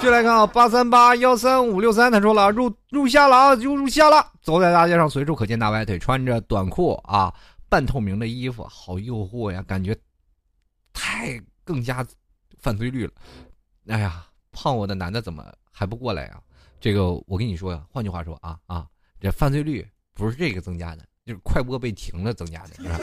[0.00, 4.24] 就来看啊，八三八幺三五六三，他说了，入入夏了啊，就入夏了。
[4.40, 7.34] 走在大街上，随处可见大白腿，穿着短裤啊，
[7.68, 9.98] 半透明的衣服，好诱惑呀，感觉
[10.92, 12.06] 太更加
[12.60, 13.12] 犯罪率了。
[13.88, 16.40] 哎呀，胖我的男的怎么还不过来啊？
[16.78, 18.86] 这个我跟你说呀，换句话说啊啊，
[19.20, 19.84] 这犯罪率
[20.14, 23.00] 不是这个增加的，就是快播被停了增加的，是吧？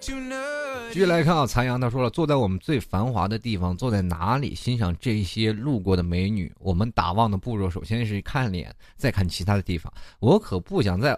[0.00, 6.52] 继续来看啊，残阳他说了，坐在我们最繁华的地方，坐在哪里欣赏这些路过的美女？
[6.58, 9.92] 我们打望的步骤，首先是看脸，再看其他的地方。
[10.18, 11.16] 我可不想再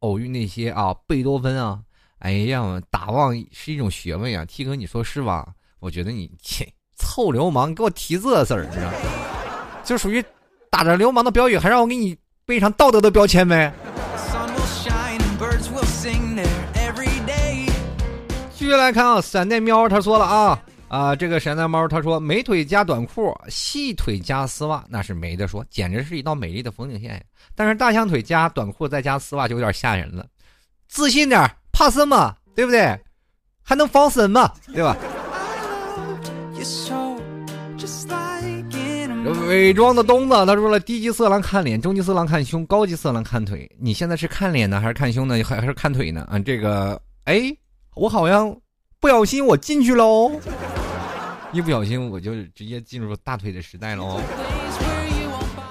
[0.00, 1.80] 偶遇那些啊贝多芬啊！
[2.20, 5.48] 哎呀，打望是一种学问呀，T 哥你说是吧？
[5.80, 8.92] 我觉得你切臭流氓，给我提这事儿，你知道？
[9.84, 10.22] 就属于
[10.70, 13.72] 打着流氓的标语，还让我给你背上道德的标签呗？
[18.68, 27.20] 续来看啊，闪电喵他说了啊啊，这个闪电猫他说美腿加短裤，细腿加丝袜，那是没得说，简直是一道美丽的风景线呀。
[27.54, 30.26] 但是大象腿加短裤再加丝袜就有点吓人了。
[30.86, 32.34] 自信点，怕什么？
[32.54, 32.98] 对不对？
[33.62, 34.52] 还能防身嘛？
[34.74, 34.96] 对吧？
[39.46, 43.70] 伪装的东子他说了，低级色狼看脸，中级色狼看胸，高级色狼看腿。
[43.78, 45.42] 你现在是看脸呢，还是看胸呢？
[45.42, 46.26] 还还是看腿呢？
[46.30, 47.54] 啊，这个哎。
[47.98, 48.56] 我好像
[49.00, 50.30] 不小心我进去喽，
[51.52, 54.20] 一不小心我就直接进入大腿的时代喽。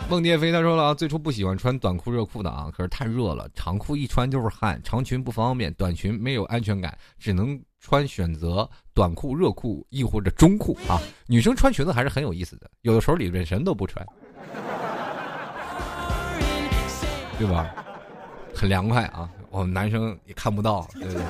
[0.09, 10.99] 梦蝶飞他说了啊，最初不喜欢穿短裤热裤的啊，可是太热了，长裤一穿就是汗，长裙不方便，短裙没有安全感，只能穿选择短裤、热裤亦或者中裤啊。
[11.27, 14.05] 女生穿裙子还是很有意思的，有的时候里边什么都不穿，
[17.37, 17.73] 对吧？
[18.53, 21.21] 很凉快啊，我们男生也看不到，对不对？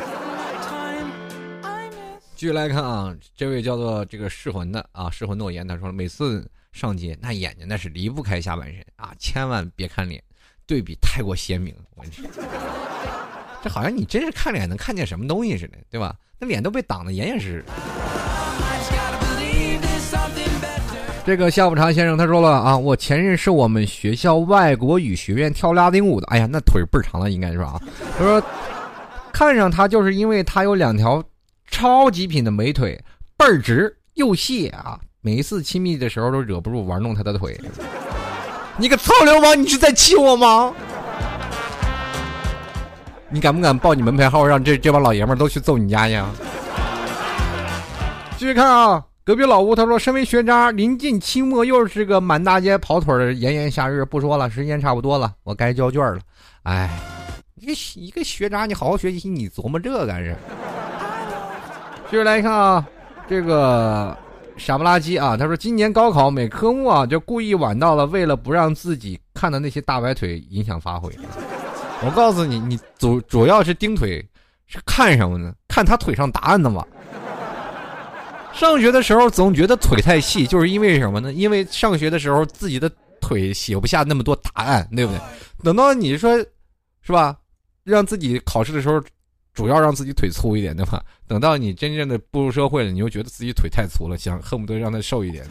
[2.38, 10.22] 继续来看啊，这位叫做这个噬魂的啊，噬魂诺言，他说每次上街那眼睛那是离不开下半身啊，千万别看脸，
[10.68, 11.74] 对比太过鲜明。
[11.96, 12.22] 我去，
[13.64, 16.16] 这好像你真是看脸能看见什么东西似的，对吧？
[16.38, 17.66] 那脸都被挡得严严实实。
[21.26, 27.82] 这个下午茶先生他说了啊，我前任是我们学校外国语学院跳拉丁舞的，哎呀，那腿倍儿长了，应该是吧？
[28.16, 28.40] 他说
[29.34, 31.24] 看上他就是因为他有两条。
[31.68, 33.03] 超极品的美腿，
[33.38, 34.99] 倍儿直又细啊！
[35.22, 37.59] 每一次亲密的时候都忍不住玩弄他的腿。
[38.78, 40.74] 你个臭流氓，你是在气我吗？
[43.30, 46.30] 你敢不敢报你门牌号，让这这帮老爷们都去揍你家呀？
[48.38, 54.05] 继续看啊，隔壁老吴他说：“身为学渣，临近期末，又是个满大街跑腿的炎炎夏日。
[54.05, 56.20] 不说了，时间差不多了，我该交卷了。
[56.63, 56.89] 哎，
[57.55, 60.34] 一个一个学渣，你好好学习，你琢磨这干啥？”
[62.10, 62.88] 接着来看啊，
[63.28, 64.18] 这个
[64.55, 71.14] 傻不拉几啊，他说今年高考每科目啊就故意晚到了，为了不让自己看的那些大白腿影响发挥。
[72.05, 74.26] 我告诉你，你主主要是盯腿，
[74.68, 75.53] 是看什么呢？
[75.68, 76.86] 看他腿上答案的嘛。
[78.53, 81.34] 上学的时候总觉得腿太细，就是因为什么呢？
[81.34, 82.89] 因为上学的时候自己的
[83.20, 85.20] 腿写不下那么多答案，对不对？
[85.62, 86.38] 等到你说，
[87.01, 87.36] 是吧？
[87.84, 89.03] 让自己考试的时候。
[89.58, 91.03] 主要让自己腿粗一点，对吧？
[91.28, 95.43] 等到你真正的步入社会了，你又觉得自己腿太粗了，想恨不得让它瘦一点。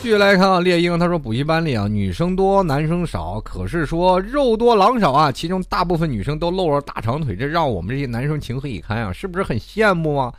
[0.00, 9.12] 继续来看啊，猎鹰他说补习班里啊女生多男生少，可是说肉多狼少啊，其中大部分女生都露着大长腿，这让我们这些男生情何以堪啊？
[9.12, 10.32] 是不是很羡慕啊？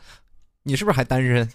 [0.64, 1.48] 你是不是还单身？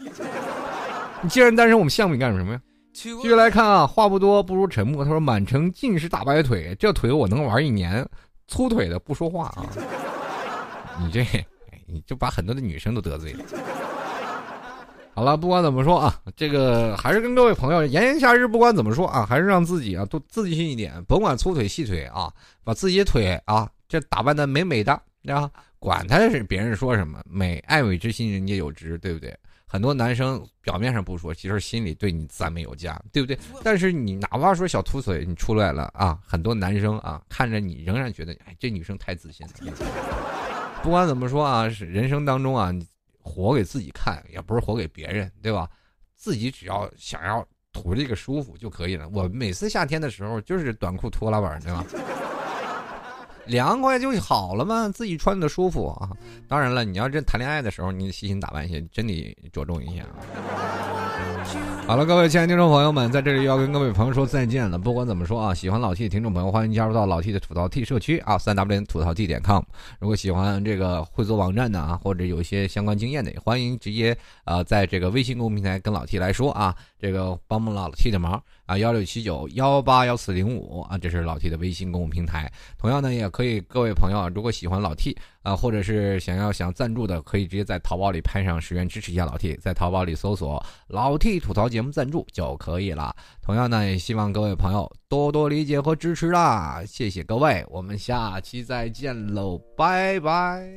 [1.22, 2.62] 你 既然单身，我们羡慕你干什么呀？
[2.94, 5.04] 继续来看啊，话不多不如沉默。
[5.04, 8.08] 他说满城尽是大白腿，这腿我能玩一年。
[8.48, 9.66] 粗腿的不说话啊，
[11.00, 11.26] 你这
[11.86, 13.44] 你就把很多的女生都得罪了。
[15.14, 22.30] 好了，不管怎么说啊，这个还是跟各位朋友，炎炎夏日不管怎么说啊，还是让自己啊多自信一点，甭管粗腿细腿啊，
[22.64, 24.92] 把自己的腿啊这打扮的美美的
[25.28, 29.36] 啊，管他是别人说什么，美爱美之心人皆有之，对不对？
[29.66, 33.38] 很多男生表面上不说，其实心里对你赞美有加，对不对？
[33.64, 39.54] 但是你哪怕说小秃嘴你出来了啊，很多男生啊看着你仍然觉得，哎，这女生太自信了。
[40.84, 42.74] 不管怎么说啊，是人生当中啊。
[43.28, 45.68] 活给自己看，也不是活给别人，对吧？
[46.16, 47.44] 自己只要想要
[47.74, 49.10] 图这个舒服就可以了。
[49.10, 51.84] 我每次夏天的时候就是短裤拖拉板，对吧？
[53.48, 56.10] 凉快就好了嘛，自己穿的舒服啊。
[56.48, 60.18] 当然了，你要真谈恋爱的时候，你细心打扮一些，真得着重一下啊。
[61.88, 64.80] 好了，各位亲爱的听众朋友们，在这里要跟各位朋友说再见了。
[64.80, 69.62] 不管怎么说啊，喜欢老 T 的听众朋友，欢迎加入到老 T 的吐槽 T 社区啊，三 W 吐槽 T 点 com。
[70.00, 78.42] 如果喜欢这个会做网站的啊，或者有一些相关经验的，也欢迎直接啊，在这个微信公众平台跟老 T 来说啊，这个帮帮老 T 的忙。
[78.66, 82.52] 啊，幺六七九幺八幺四零五啊，这是老 T 的微信公众平台。
[82.78, 93.16] 同样呢，也可以各位朋友，如果喜欢老 T 啊，或者是想要想赞助的，可以直接在淘宝里拍上十元支持一下老 T，在淘宝里搜索“老 T 吐槽节目赞助”就可以了。
[93.42, 100.68] 同样呢，也希望各位朋友多多理解和支持啦，谢谢各位，我们下期再见喽，拜拜。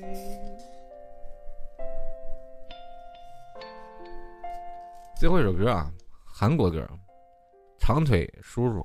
[5.19, 5.91] 最后一首歌啊，
[6.25, 6.87] 韩国歌。
[7.89, 8.85] 长腿叔叔，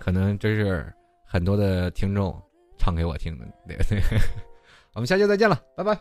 [0.00, 0.92] 可能这是
[1.24, 2.42] 很多的听众
[2.76, 3.46] 唱给我听的。
[3.68, 4.02] 对对，
[4.94, 5.96] 我们下期再见了，拜拜。